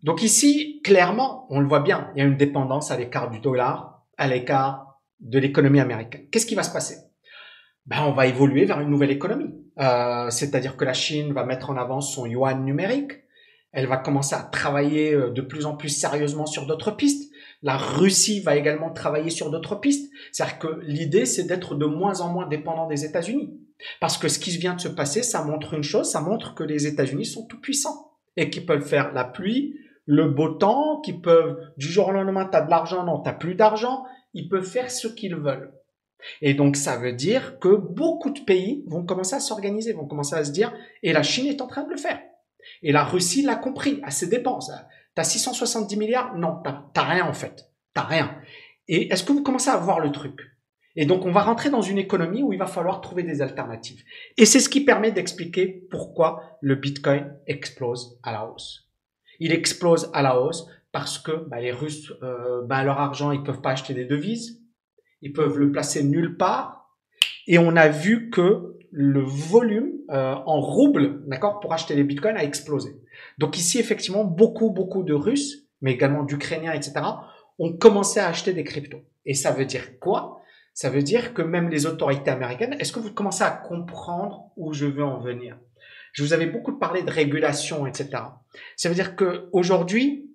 Donc 0.04 0.24
ici, 0.24 0.82
clairement, 0.84 1.46
on 1.50 1.60
le 1.60 1.68
voit 1.68 1.82
bien, 1.82 2.12
il 2.16 2.20
y 2.20 2.22
a 2.22 2.26
une 2.26 2.38
dépendance 2.38 2.90
à 2.92 2.98
l'écart 2.98 3.30
du 3.30 3.40
dollar, 3.40 4.04
à 4.18 4.28
l'écart 4.28 5.00
de 5.20 5.38
l'économie 5.38 5.80
américaine. 5.80 6.28
Qu'est-ce 6.32 6.48
qui 6.48 6.56
va 6.56 6.64
se 6.64 6.74
passer? 6.74 6.98
Ben, 7.86 8.04
on 8.06 8.12
va 8.12 8.28
évoluer 8.28 8.66
vers 8.66 8.80
une 8.80 8.90
nouvelle 8.90 9.12
économie. 9.12 9.54
Euh, 9.80 10.30
c'est-à-dire 10.30 10.76
que 10.76 10.86
la 10.86 10.94
Chine 10.94 11.34
va 11.34 11.46
mettre 11.46 11.70
en 11.70 11.78
avant 11.78 12.02
son 12.02 12.26
yuan 12.26 12.64
numérique, 12.64 13.14
elle 13.72 13.88
va 13.88 13.98
commencer 13.98 14.36
à 14.36 14.42
travailler 14.42 15.14
euh, 15.14 15.30
de 15.30 15.42
plus 15.42 15.66
en 15.66 15.76
plus 15.78 15.90
sérieusement 15.90 16.46
sur 16.46 16.66
d'autres 16.66 16.92
pistes. 16.92 17.32
La 17.64 17.78
Russie 17.78 18.42
va 18.42 18.56
également 18.56 18.92
travailler 18.92 19.30
sur 19.30 19.50
d'autres 19.50 19.80
pistes. 19.80 20.12
C'est-à-dire 20.32 20.60
que 20.60 20.80
l'idée, 20.84 21.26
c'est 21.26 21.46
d'être 21.46 21.76
de 21.76 21.86
moins 21.86 22.22
en 22.22 22.30
moins 22.30 22.48
dépendant 22.48 22.88
des 22.88 23.06
États-Unis. 23.06 23.58
Parce 24.00 24.18
que 24.18 24.28
ce 24.28 24.40
qui 24.40 24.58
vient 24.58 24.76
de 24.76 24.82
se 24.82 24.88
passer, 24.88 25.24
ça 25.24 25.44
montre 25.44 25.74
une 25.74 25.84
chose, 25.84 26.10
ça 26.10 26.22
montre 26.22 26.56
que 26.56 26.64
les 26.64 26.88
États-Unis 26.88 27.26
sont 27.26 27.46
tout 27.46 27.60
puissants 27.60 28.12
et 28.38 28.50
qu'ils 28.50 28.66
peuvent 28.66 28.86
faire 28.86 29.14
la 29.14 29.24
pluie, 29.24 29.76
le 30.06 30.30
beau 30.30 30.50
temps, 30.50 31.02
qu'ils 31.02 31.22
peuvent, 31.22 31.58
du 31.78 31.88
jour 31.88 32.08
au 32.08 32.12
lendemain, 32.12 32.46
t'as 32.46 32.62
de 32.62 32.70
l'argent, 32.70 33.04
non, 33.04 33.20
t'as 33.20 33.34
plus 33.34 33.56
d'argent, 33.56 34.06
ils 34.34 34.50
peuvent 34.50 34.66
faire 34.66 34.90
ce 34.90 35.08
qu'ils 35.08 35.36
veulent. 35.36 35.74
Et 36.42 36.54
donc, 36.54 36.76
ça 36.76 36.98
veut 36.98 37.14
dire 37.14 37.60
que 37.60 37.70
beaucoup 37.70 38.30
de 38.30 38.40
pays 38.42 38.84
vont 38.88 39.06
commencer 39.06 39.36
à 39.36 39.40
s'organiser, 39.40 39.94
vont 39.94 40.08
commencer 40.08 40.36
à 40.36 40.44
se 40.44 40.52
dire, 40.52 40.74
et 41.04 41.14
la 41.14 41.24
Chine 41.24 41.48
est 41.48 41.62
en 41.62 41.68
train 41.68 41.84
de 41.84 41.90
le 41.90 41.98
faire. 41.98 42.20
Et 42.84 42.92
la 42.92 43.04
Russie 43.04 43.42
l'a 43.42 43.56
compris 43.56 44.00
à 44.04 44.12
ses 44.12 44.28
dépenses. 44.28 44.72
T'as 45.16 45.24
670 45.24 45.98
milliards 45.98 46.36
Non, 46.36 46.62
t'as 46.94 47.04
rien 47.04 47.26
en 47.26 47.34
fait. 47.34 47.70
T'as 47.94 48.04
rien. 48.04 48.36
Et 48.88 49.12
est-ce 49.12 49.24
que 49.24 49.32
vous 49.32 49.44
commencez 49.44 49.70
à 49.70 49.78
voir 49.78 50.00
le 50.00 50.12
truc? 50.12 50.40
Et 50.96 51.06
donc, 51.06 51.26
on 51.26 51.32
va 51.32 51.42
rentrer 51.42 51.70
dans 51.70 51.82
une 51.82 51.98
économie 51.98 52.44
où 52.44 52.52
il 52.54 52.60
va 52.60 52.66
falloir 52.66 53.02
trouver 53.02 53.24
des 53.24 53.42
alternatives. 53.42 54.04
Et 54.38 54.46
c'est 54.46 54.60
ce 54.60 54.70
qui 54.70 54.84
permet 54.84 55.12
d'expliquer 55.12 55.68
pourquoi 55.90 56.58
le 56.62 56.76
Bitcoin 56.76 57.34
explose 57.48 58.20
à 58.24 58.32
la 58.32 58.46
hausse. 58.46 58.90
Il 59.40 59.54
explose 59.54 60.10
à 60.14 60.22
la 60.22 60.40
hausse 60.40 60.68
parce 60.92 61.18
que 61.18 61.32
bah, 61.50 61.62
les 61.62 61.72
Russes, 61.72 62.12
euh, 62.22 62.62
bah, 62.64 62.84
leur 62.84 63.00
argent, 63.00 63.32
ils 63.32 63.44
peuvent 63.44 63.62
pas 63.62 63.72
acheter 63.72 63.94
des 63.94 64.06
devises, 64.06 64.62
ils 65.22 65.34
peuvent 65.34 65.58
le 65.58 65.72
placer 65.72 66.04
nulle 66.04 66.38
part. 66.38 66.90
Et 67.48 67.58
on 67.58 67.76
a 67.76 67.88
vu 67.88 68.30
que 68.30 68.78
le 68.92 69.22
volume 69.22 69.92
euh, 70.10 70.36
en 70.46 70.60
roubles, 70.60 71.24
d'accord, 71.28 71.62
pour 71.62 71.74
acheter 71.74 71.96
les 71.96 72.04
bitcoins 72.04 72.36
a 72.36 72.44
explosé. 72.44 72.98
Donc 73.38 73.58
ici, 73.58 73.80
effectivement, 73.80 74.26
beaucoup, 74.26 74.70
beaucoup 74.70 75.04
de 75.04 75.14
Russes, 75.14 75.66
mais 75.82 75.94
également 75.94 76.24
d'Ukrainiens, 76.24 76.74
etc., 76.74 76.94
ont 77.58 77.74
commencé 77.74 78.20
à 78.20 78.28
acheter 78.28 78.54
des 78.54 78.64
cryptos. 78.64 79.02
Et 79.26 79.34
ça 79.34 79.52
veut 79.52 79.66
dire 79.66 80.00
quoi? 80.00 80.41
Ça 80.74 80.90
veut 80.90 81.04
dire 81.04 81.34
que 81.34 81.42
même 81.42 81.70
les 81.70 81.86
autorités 81.86 82.32
américaines, 82.32 82.76
est-ce 82.80 82.92
que 82.92 83.00
vous 83.00 83.14
commencez 83.14 83.44
à 83.44 83.52
comprendre 83.52 84.52
où 84.56 84.74
je 84.74 84.86
veux 84.86 85.04
en 85.04 85.20
venir? 85.20 85.58
Je 86.14 86.24
vous 86.24 86.34
avais 86.34 86.48
beaucoup 86.48 86.78
parlé 86.78 87.04
de 87.04 87.12
régulation, 87.12 87.86
etc. 87.88 88.10
Ça 88.76 88.90
veut 88.90 88.96
dire 88.96 89.16
que 89.16 89.50
aujourd'hui, 89.52 90.30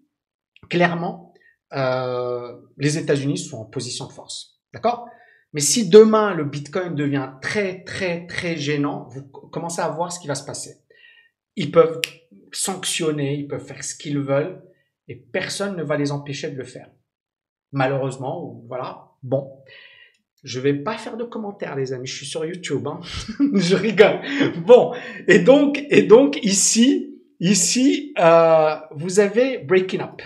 clairement, 0.68 1.34
euh, 1.72 2.54
les 2.76 2.98
États-Unis 2.98 3.38
sont 3.38 3.58
en 3.58 3.64
position 3.64 4.06
de 4.06 4.12
force. 4.12 4.60
D'accord? 4.72 5.08
Mais 5.52 5.60
si 5.60 5.88
demain 5.88 6.34
le 6.34 6.44
Bitcoin 6.44 6.94
devient 6.94 7.30
très, 7.40 7.82
très, 7.84 8.26
très 8.26 8.56
gênant, 8.56 9.08
vous 9.10 9.22
commencez 9.22 9.80
à 9.80 9.88
voir 9.88 10.12
ce 10.12 10.20
qui 10.20 10.28
va 10.28 10.34
se 10.34 10.44
passer. 10.44 10.82
Ils 11.56 11.70
peuvent 11.70 12.00
sanctionner, 12.52 13.34
ils 13.34 13.48
peuvent 13.48 13.64
faire 13.64 13.82
ce 13.82 13.94
qu'ils 13.94 14.18
veulent, 14.18 14.62
et 15.08 15.16
personne 15.16 15.76
ne 15.76 15.82
va 15.82 15.96
les 15.96 16.12
empêcher 16.12 16.50
de 16.50 16.56
le 16.56 16.64
faire. 16.64 16.90
Malheureusement, 17.72 18.62
voilà. 18.68 19.08
Bon. 19.22 19.62
Je 20.42 20.60
vais 20.60 20.74
pas 20.74 20.96
faire 20.96 21.16
de 21.16 21.24
commentaires, 21.24 21.76
les 21.76 21.92
amis. 21.92 22.06
Je 22.06 22.16
suis 22.16 22.26
sur 22.26 22.44
YouTube. 22.44 22.86
Hein. 22.86 23.00
je 23.54 23.74
rigole. 23.74 24.20
Bon. 24.64 24.92
Et 25.26 25.40
donc, 25.40 25.82
et 25.90 26.02
donc 26.02 26.38
ici, 26.42 27.20
ici, 27.40 28.14
euh, 28.18 28.76
vous 28.92 29.20
avez 29.20 29.58
Breaking 29.58 30.00
Up. 30.00 30.22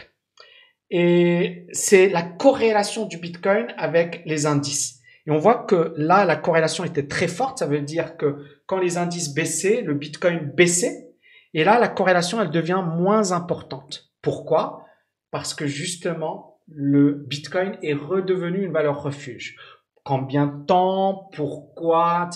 Et 0.91 1.67
c'est 1.73 2.09
la 2.09 2.23
corrélation 2.23 3.07
du 3.07 3.19
Bitcoin 3.19 3.73
avec 3.77 4.23
les 4.27 4.47
indices. 4.47 5.01
Et 5.27 5.31
on 5.31 5.39
voit 5.39 5.65
que 5.65 5.95
là, 5.97 6.25
la 6.25 6.37
corrélation 6.37 6.85
était 6.85 7.07
très 7.07 7.29
forte. 7.29 7.59
Ça 7.59 7.67
veut 7.67 7.81
dire 7.81 8.17
que 8.17 8.37
quand 8.67 8.79
les 8.79 8.99
indices 8.99 9.33
baissaient, 9.33 9.83
le 9.83 9.95
Bitcoin 9.95 10.53
baissait. 10.57 11.11
Et 11.55 11.65
là, 11.65 11.79
la 11.79 11.89
corrélation, 11.89 12.41
elle 12.41 12.51
devient 12.51 12.83
moins 12.97 13.33
importante. 13.33 14.11
Pourquoi? 14.23 14.85
Parce 15.31 15.55
que 15.55 15.67
justement, 15.67 16.61
le 16.67 17.13
Bitcoin 17.13 17.77
est 17.83 17.95
redevenu 17.95 18.65
une 18.65 18.73
valeur 18.73 19.03
refuge. 19.03 19.57
Combien 20.05 20.47
de 20.47 20.65
temps 20.67 21.29
Pourquoi 21.33 22.31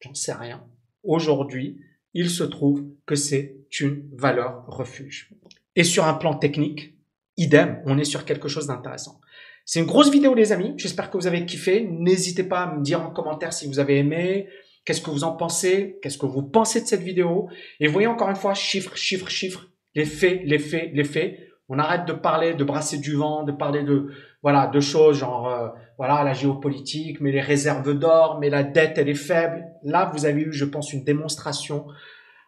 J'en 0.00 0.14
sais 0.14 0.32
rien. 0.32 0.64
Aujourd'hui, 1.04 1.80
il 2.14 2.30
se 2.30 2.44
trouve 2.44 2.84
que 3.06 3.14
c'est 3.14 3.56
une 3.80 4.08
valeur 4.12 4.64
refuge. 4.66 5.32
Et 5.76 5.84
sur 5.84 6.04
un 6.04 6.14
plan 6.14 6.34
technique, 6.34 6.94
idem, 7.36 7.82
on 7.86 7.98
est 7.98 8.04
sur 8.04 8.24
quelque 8.24 8.48
chose 8.48 8.66
d'intéressant. 8.66 9.20
C'est 9.64 9.80
une 9.80 9.86
grosse 9.86 10.10
vidéo 10.10 10.34
les 10.34 10.52
amis, 10.52 10.74
j'espère 10.76 11.10
que 11.10 11.16
vous 11.16 11.26
avez 11.26 11.46
kiffé. 11.46 11.86
N'hésitez 11.88 12.42
pas 12.42 12.62
à 12.62 12.74
me 12.74 12.82
dire 12.82 13.00
en 13.00 13.10
commentaire 13.10 13.52
si 13.52 13.66
vous 13.66 13.78
avez 13.78 13.98
aimé, 13.98 14.48
qu'est-ce 14.84 15.00
que 15.00 15.10
vous 15.10 15.24
en 15.24 15.32
pensez, 15.32 15.98
qu'est-ce 16.02 16.18
que 16.18 16.26
vous 16.26 16.42
pensez 16.42 16.80
de 16.82 16.86
cette 16.86 17.02
vidéo? 17.02 17.48
Et 17.78 17.86
voyez 17.86 18.08
encore 18.08 18.28
une 18.28 18.36
fois, 18.36 18.54
chiffres, 18.54 18.96
chiffres, 18.96 19.28
chiffres, 19.28 19.68
les 19.94 20.04
faits, 20.04 20.42
les 20.44 20.58
faits, 20.58 20.90
les 20.92 21.04
faits. 21.04 21.38
On 21.68 21.78
arrête 21.78 22.06
de 22.06 22.12
parler, 22.12 22.54
de 22.54 22.64
brasser 22.64 22.98
du 22.98 23.14
vent, 23.14 23.44
de 23.44 23.52
parler 23.52 23.82
de 23.84 24.08
voilà 24.42 24.66
de 24.66 24.80
choses 24.80 25.18
genre 25.18 25.48
euh, 25.48 25.68
voilà 25.98 26.24
la 26.24 26.32
géopolitique, 26.32 27.20
mais 27.20 27.32
les 27.32 27.40
réserves 27.40 27.98
d'or, 27.98 28.38
mais 28.40 28.50
la 28.50 28.62
dette 28.62 28.98
elle 28.98 29.08
est 29.08 29.14
faible. 29.14 29.64
Là 29.82 30.10
vous 30.12 30.26
avez 30.26 30.42
eu, 30.42 30.52
je 30.52 30.64
pense, 30.64 30.92
une 30.92 31.04
démonstration 31.04 31.86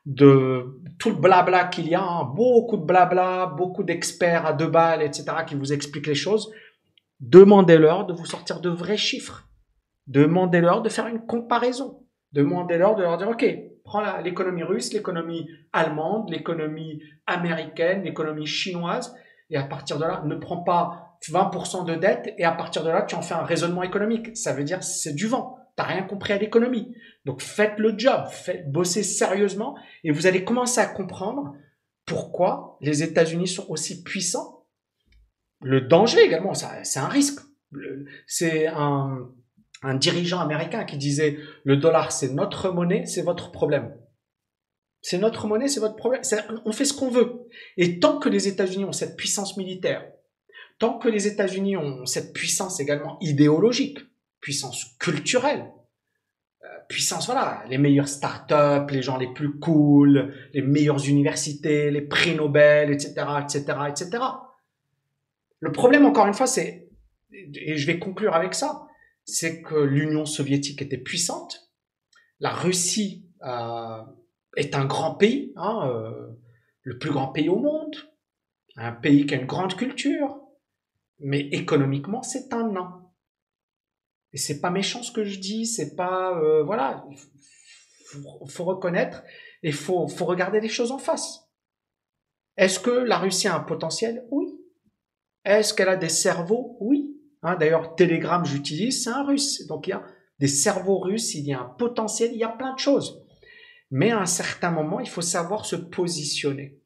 de 0.07 0.81
tout 0.99 1.11
le 1.11 1.17
blabla 1.17 1.65
qu'il 1.65 1.89
y 1.89 1.95
a, 1.95 2.03
hein. 2.03 2.25
beaucoup 2.25 2.77
de 2.77 2.85
blabla, 2.85 3.47
beaucoup 3.47 3.83
d'experts 3.83 4.45
à 4.47 4.53
deux 4.53 4.67
balles, 4.67 5.03
etc., 5.03 5.25
qui 5.47 5.55
vous 5.55 5.73
expliquent 5.73 6.07
les 6.07 6.15
choses. 6.15 6.51
Demandez-leur 7.21 8.07
de 8.07 8.13
vous 8.13 8.27
sortir 8.27 8.61
de 8.61 8.69
vrais 8.69 8.99
chiffres. 8.99 9.49
Demandez-leur 10.07 10.83
de 10.83 10.91
faire 10.91 11.07
une 11.07 11.25
comparaison. 11.25 12.03
Demandez-leur 12.33 12.97
de 12.97 13.03
leur 13.03 13.17
dire, 13.17 13.29
OK, 13.29 13.47
prends 13.85 14.03
l'économie 14.19 14.63
russe, 14.63 14.93
l'économie 14.93 15.49
allemande, 15.73 16.29
l'économie 16.31 17.01
américaine, 17.27 18.03
l'économie 18.03 18.47
chinoise, 18.47 19.15
et 19.51 19.57
à 19.57 19.63
partir 19.63 19.99
de 19.99 20.05
là, 20.05 20.23
ne 20.27 20.35
prends 20.35 20.63
pas 20.63 21.04
20% 21.31 21.85
de 21.85 21.95
dette, 21.95 22.35
et 22.39 22.45
à 22.45 22.53
partir 22.53 22.83
de 22.85 22.91
là, 22.91 23.03
tu 23.03 23.15
en 23.15 23.23
fais 23.23 23.35
un 23.35 23.45
raisonnement 23.45 23.83
économique. 23.83 24.37
Ça 24.37 24.53
veut 24.53 24.65
dire 24.65 24.83
c'est 24.83 25.15
du 25.15 25.27
vent. 25.27 25.59
T'as 25.77 25.85
rien 25.85 26.03
compris 26.03 26.33
à 26.33 26.39
l'économie. 26.39 26.95
Donc 27.25 27.43
faites 27.43 27.79
le 27.79 27.99
job, 27.99 28.27
faites 28.31 28.71
bosser 28.71 29.03
sérieusement 29.03 29.77
et 30.05 30.13
vous 30.13 30.27
allez 30.27 30.45
commencer 30.45 30.81
à 30.81 30.87
comprendre 30.87 31.55
pourquoi 32.07 32.79
les 32.81 33.03
États-Unis 33.03 33.49
sont 33.49 33.67
aussi 33.69 34.03
puissants. 34.03 34.67
Le 35.63 35.81
danger 35.81 36.21
également, 36.21 36.53
c'est 36.55 36.99
un 36.99 37.09
risque. 37.09 37.41
C'est 38.27 38.69
un, 38.69 39.29
un 39.83 39.95
dirigeant 39.95 40.41
américain 40.41 40.85
qui 40.85 40.97
disait 40.97 41.39
le 41.65 41.77
dollar 41.77 42.13
c'est 42.13 42.33
notre 42.33 42.71
monnaie, 42.71 43.07
c'est 43.07 43.23
votre 43.23 43.51
problème. 43.51 43.97
C'est 45.01 45.19
notre 45.19 45.47
monnaie, 45.47 45.69
c'est 45.69 45.81
votre 45.81 45.97
problème. 45.97 46.23
On 46.65 46.73
fait 46.73 46.87
ce 46.87 46.95
qu'on 46.95 47.11
veut. 47.11 47.47
Et 47.77 47.99
tant 47.99 48.19
que 48.19 48.31
les 48.31 48.49
États-Unis 48.49 48.87
ont 48.87 48.93
cette 48.93 49.17
puissance 49.17 49.57
militaire, 49.57 50.07
tant 50.79 50.99
que 50.99 51.09
les 51.09 51.27
États-Unis 51.27 51.77
ont 51.77 52.07
cette 52.07 52.33
puissance 52.33 52.81
également 52.81 53.19
idéologique, 53.21 53.99
puissance 54.41 54.97
culturelle, 54.99 55.73
euh, 56.65 56.67
puissance, 56.89 57.27
voilà, 57.27 57.65
les 57.69 57.79
meilleures 57.79 58.09
startups, 58.09 58.93
les 58.93 59.03
gens 59.03 59.17
les 59.17 59.33
plus 59.33 59.59
cool, 59.59 60.35
les 60.53 60.63
meilleures 60.63 61.07
universités, 61.09 61.91
les 61.91 62.03
prix 62.03 62.35
Nobel, 62.35 62.93
etc., 62.93 63.15
etc., 63.43 63.65
etc. 63.89 64.25
Le 65.61 65.73
problème, 65.73 66.05
encore 66.05 66.27
une 66.27 66.35
fois, 66.35 66.47
c'est, 66.47 66.89
et 67.33 67.77
je 67.77 67.87
vais 67.87 67.99
conclure 67.99 68.35
avec 68.35 68.55
ça, 68.55 68.87
c'est 69.25 69.63
que 69.63 69.77
l'Union 69.77 70.27
soviétique 70.27 70.83
était 70.83 70.99
puissante, 70.99 71.71
la 72.41 72.51
Russie 72.51 73.25
euh, 73.47 74.03
est 74.57 74.75
un 74.75 74.85
grand 74.85 75.15
pays, 75.15 75.53
hein, 75.57 75.89
euh, 75.89 76.29
le 76.83 76.99
plus 76.99 77.11
grand 77.11 77.29
pays 77.29 77.49
au 77.49 77.59
monde, 77.59 77.97
un 78.77 78.93
pays 78.93 79.25
qui 79.25 79.35
a 79.35 79.39
une 79.39 79.47
grande 79.47 79.75
culture, 79.77 80.44
mais 81.21 81.41
économiquement, 81.53 82.23
c'est 82.23 82.53
un 82.53 82.71
nain. 82.71 83.01
Et 84.33 84.39
c'est 84.39 84.61
pas 84.61 84.71
méchant 84.71 85.03
ce 85.03 85.13
que 85.13 85.25
je 85.25 85.39
dis, 85.39 85.67
c'est 85.67 85.95
pas 85.95 86.37
euh, 86.39 86.63
voilà, 86.65 87.05
faut, 88.07 88.47
faut 88.47 88.65
reconnaître 88.65 89.23
et 89.63 89.71
faut 89.71 90.09
faut 90.09 90.25
regarder 90.25 90.61
les 90.61 90.69
choses 90.69 90.91
en 90.91 90.99
face. 90.99 91.49
Est-ce 92.57 92.81
que 92.81 92.91
la 92.91 93.19
Russie 93.19 93.49
a 93.49 93.57
un 93.57 93.61
potentiel? 93.61 94.27
Oui. 94.31 94.47
Est-ce 95.45 95.75
qu'elle 95.75 95.89
a 95.89 95.97
des 95.97 96.09
cerveaux? 96.09 96.77
Oui. 96.81 97.17
Hein, 97.43 97.57
D'ailleurs, 97.57 97.95
Telegram, 97.95 98.45
j'utilise, 98.45 99.05
c'est 99.05 99.11
un 99.11 99.25
russe. 99.25 99.67
Donc 99.67 99.87
il 99.87 99.91
y 99.91 99.93
a 99.95 100.05
des 100.39 100.49
cerveaux 100.49 100.99
russes, 100.99 101.35
il 101.35 101.45
y 101.45 101.53
a 101.53 101.61
un 101.61 101.65
potentiel, 101.65 102.33
il 102.33 102.39
y 102.39 102.45
a 102.45 102.49
plein 102.49 102.75
de 102.75 102.79
choses. 102.79 103.25
Mais 103.91 104.11
à 104.11 104.21
un 104.21 104.27
certain 104.27 104.71
moment, 104.71 105.01
il 105.01 105.09
faut 105.09 105.23
savoir 105.23 105.67
se 105.67 105.77
positionner. 105.77 106.81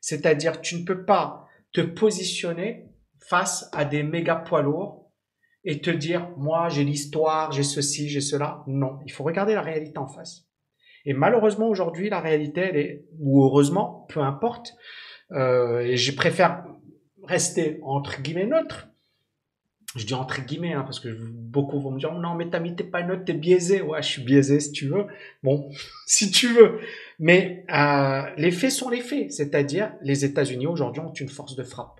C'est-à-dire, 0.00 0.60
tu 0.60 0.76
ne 0.76 0.84
peux 0.84 1.04
pas 1.04 1.46
te 1.72 1.80
positionner 1.80 2.88
face 3.20 3.68
à 3.72 3.84
des 3.84 4.02
méga 4.02 4.36
poids 4.36 4.62
lourds 4.62 5.10
et 5.64 5.80
te 5.80 5.90
dire, 5.90 6.28
moi, 6.36 6.68
j'ai 6.68 6.84
l'histoire, 6.84 7.52
j'ai 7.52 7.62
ceci, 7.62 8.08
j'ai 8.08 8.20
cela. 8.20 8.62
Non, 8.66 8.98
il 9.04 9.12
faut 9.12 9.24
regarder 9.24 9.54
la 9.54 9.62
réalité 9.62 9.98
en 9.98 10.06
face. 10.06 10.48
Et 11.04 11.12
malheureusement, 11.12 11.68
aujourd'hui, 11.68 12.10
la 12.10 12.20
réalité, 12.20 12.60
elle 12.60 12.76
est, 12.76 13.04
ou 13.18 13.44
heureusement, 13.44 14.06
peu 14.08 14.20
importe, 14.20 14.76
euh, 15.32 15.80
et 15.80 15.96
je 15.96 16.14
préfère 16.14 16.64
rester 17.24 17.80
entre 17.82 18.22
guillemets 18.22 18.46
neutre. 18.46 18.88
Je 19.96 20.04
dis 20.04 20.14
entre 20.14 20.42
guillemets, 20.42 20.74
hein, 20.74 20.82
parce 20.82 21.00
que 21.00 21.08
beaucoup 21.08 21.80
vont 21.80 21.90
me 21.90 21.98
dire, 21.98 22.12
non, 22.12 22.34
mais 22.34 22.50
t'as 22.50 22.60
mis 22.60 22.76
t'es 22.76 22.84
pas 22.84 23.02
neutre, 23.02 23.24
t'es 23.24 23.32
biaisé. 23.32 23.80
Ouais, 23.80 24.02
je 24.02 24.08
suis 24.08 24.22
biaisé 24.22 24.60
si 24.60 24.72
tu 24.72 24.86
veux. 24.86 25.06
Bon, 25.42 25.70
si 26.06 26.30
tu 26.30 26.48
veux. 26.48 26.80
Mais 27.18 27.64
euh, 27.74 28.22
les 28.36 28.50
faits 28.50 28.70
sont 28.70 28.90
les 28.90 29.00
faits. 29.00 29.32
C'est-à-dire, 29.32 29.94
les 30.02 30.24
États-Unis 30.24 30.66
aujourd'hui 30.66 31.00
ont 31.00 31.12
une 31.12 31.28
force 31.28 31.56
de 31.56 31.62
frappe. 31.62 31.97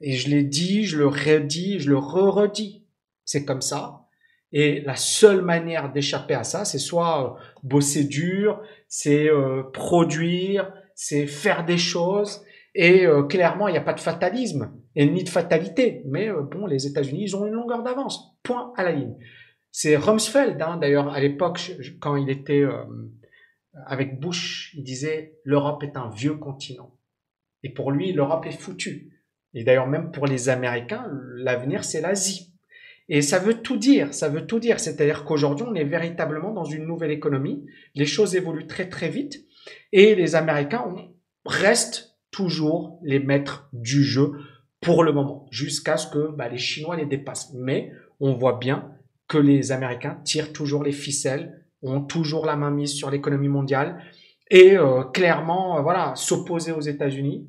Et 0.00 0.12
je 0.12 0.28
l'ai 0.28 0.44
dit, 0.44 0.84
je 0.84 0.98
le 0.98 1.06
redis, 1.06 1.78
je 1.78 1.90
le 1.90 1.98
re-redis. 1.98 2.84
C'est 3.24 3.44
comme 3.44 3.62
ça. 3.62 4.04
Et 4.52 4.82
la 4.82 4.94
seule 4.94 5.42
manière 5.42 5.92
d'échapper 5.92 6.34
à 6.34 6.44
ça, 6.44 6.64
c'est 6.64 6.78
soit 6.78 7.24
euh, 7.24 7.44
bosser 7.64 8.04
dur, 8.04 8.62
c'est 8.86 9.28
euh, 9.28 9.64
produire, 9.72 10.72
c'est 10.94 11.26
faire 11.26 11.64
des 11.64 11.76
choses. 11.76 12.44
Et 12.76 13.04
euh, 13.04 13.24
clairement, 13.24 13.66
il 13.66 13.72
n'y 13.72 13.78
a 13.78 13.82
pas 13.82 13.94
de 13.94 14.00
fatalisme 14.00 14.72
et 14.94 15.06
ni 15.06 15.24
de 15.24 15.28
fatalité. 15.28 16.02
Mais 16.06 16.30
bon, 16.30 16.66
les 16.66 16.86
États-Unis, 16.86 17.24
ils 17.24 17.36
ont 17.36 17.46
une 17.46 17.54
longueur 17.54 17.82
d'avance. 17.82 18.36
Point 18.44 18.72
à 18.76 18.84
la 18.84 18.92
ligne. 18.92 19.16
C'est 19.72 19.96
Rumsfeld, 19.96 20.62
hein, 20.62 20.76
d'ailleurs, 20.76 21.08
à 21.08 21.18
l'époque, 21.18 21.72
quand 21.98 22.14
il 22.14 22.30
était 22.30 22.62
avec 23.86 24.20
Bush, 24.20 24.72
il 24.74 24.84
disait 24.84 25.34
l'Europe 25.42 25.82
est 25.82 25.96
un 25.96 26.10
vieux 26.10 26.36
continent. 26.36 26.96
Et 27.64 27.70
pour 27.70 27.90
lui, 27.90 28.12
l'Europe 28.12 28.46
est 28.46 28.52
foutue. 28.52 29.13
Et 29.54 29.64
d'ailleurs, 29.64 29.86
même 29.86 30.10
pour 30.10 30.26
les 30.26 30.48
Américains, 30.48 31.06
l'avenir, 31.36 31.84
c'est 31.84 32.00
l'Asie. 32.00 32.52
Et 33.08 33.22
ça 33.22 33.38
veut 33.38 33.54
tout 33.54 33.76
dire, 33.76 34.14
ça 34.14 34.28
veut 34.28 34.46
tout 34.46 34.58
dire. 34.58 34.80
C'est-à-dire 34.80 35.24
qu'aujourd'hui, 35.24 35.66
on 35.68 35.74
est 35.74 35.84
véritablement 35.84 36.52
dans 36.52 36.64
une 36.64 36.86
nouvelle 36.86 37.10
économie. 37.10 37.64
Les 37.94 38.06
choses 38.06 38.34
évoluent 38.34 38.66
très 38.66 38.88
très 38.88 39.08
vite. 39.08 39.44
Et 39.92 40.14
les 40.14 40.34
Américains 40.34 40.84
restent 41.44 42.16
toujours 42.30 42.98
les 43.02 43.20
maîtres 43.20 43.68
du 43.72 44.02
jeu 44.02 44.32
pour 44.80 45.04
le 45.04 45.12
moment, 45.12 45.46
jusqu'à 45.50 45.96
ce 45.96 46.08
que 46.08 46.30
bah, 46.30 46.48
les 46.48 46.58
Chinois 46.58 46.96
les 46.96 47.06
dépassent. 47.06 47.52
Mais 47.54 47.92
on 48.20 48.34
voit 48.34 48.58
bien 48.58 48.90
que 49.28 49.38
les 49.38 49.72
Américains 49.72 50.18
tirent 50.24 50.52
toujours 50.52 50.84
les 50.84 50.92
ficelles, 50.92 51.64
ont 51.82 52.02
toujours 52.02 52.44
la 52.44 52.56
main 52.56 52.70
mise 52.70 52.92
sur 52.92 53.10
l'économie 53.10 53.48
mondiale. 53.48 53.98
Et 54.50 54.76
euh, 54.76 55.04
clairement, 55.04 55.78
euh, 55.78 55.82
voilà, 55.82 56.12
s'opposer 56.16 56.72
aux 56.72 56.80
États-Unis, 56.80 57.48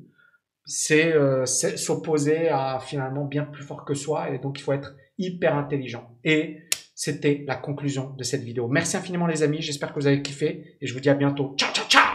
c'est 0.66 1.12
euh, 1.14 1.46
s'opposer 1.46 2.48
à 2.48 2.80
finalement 2.80 3.24
bien 3.24 3.44
plus 3.44 3.62
fort 3.62 3.84
que 3.84 3.94
soi. 3.94 4.30
Et 4.30 4.38
donc, 4.38 4.58
il 4.58 4.62
faut 4.62 4.72
être 4.72 4.94
hyper 5.16 5.56
intelligent. 5.56 6.10
Et 6.24 6.58
c'était 6.94 7.44
la 7.46 7.56
conclusion 7.56 8.14
de 8.16 8.24
cette 8.24 8.42
vidéo. 8.42 8.68
Merci 8.68 8.96
infiniment 8.96 9.26
les 9.26 9.42
amis, 9.42 9.62
j'espère 9.62 9.90
que 9.90 10.00
vous 10.00 10.06
avez 10.06 10.22
kiffé 10.22 10.76
et 10.80 10.86
je 10.86 10.94
vous 10.94 11.00
dis 11.00 11.10
à 11.10 11.14
bientôt. 11.14 11.54
Ciao, 11.56 11.72
ciao, 11.72 11.86
ciao 11.88 12.05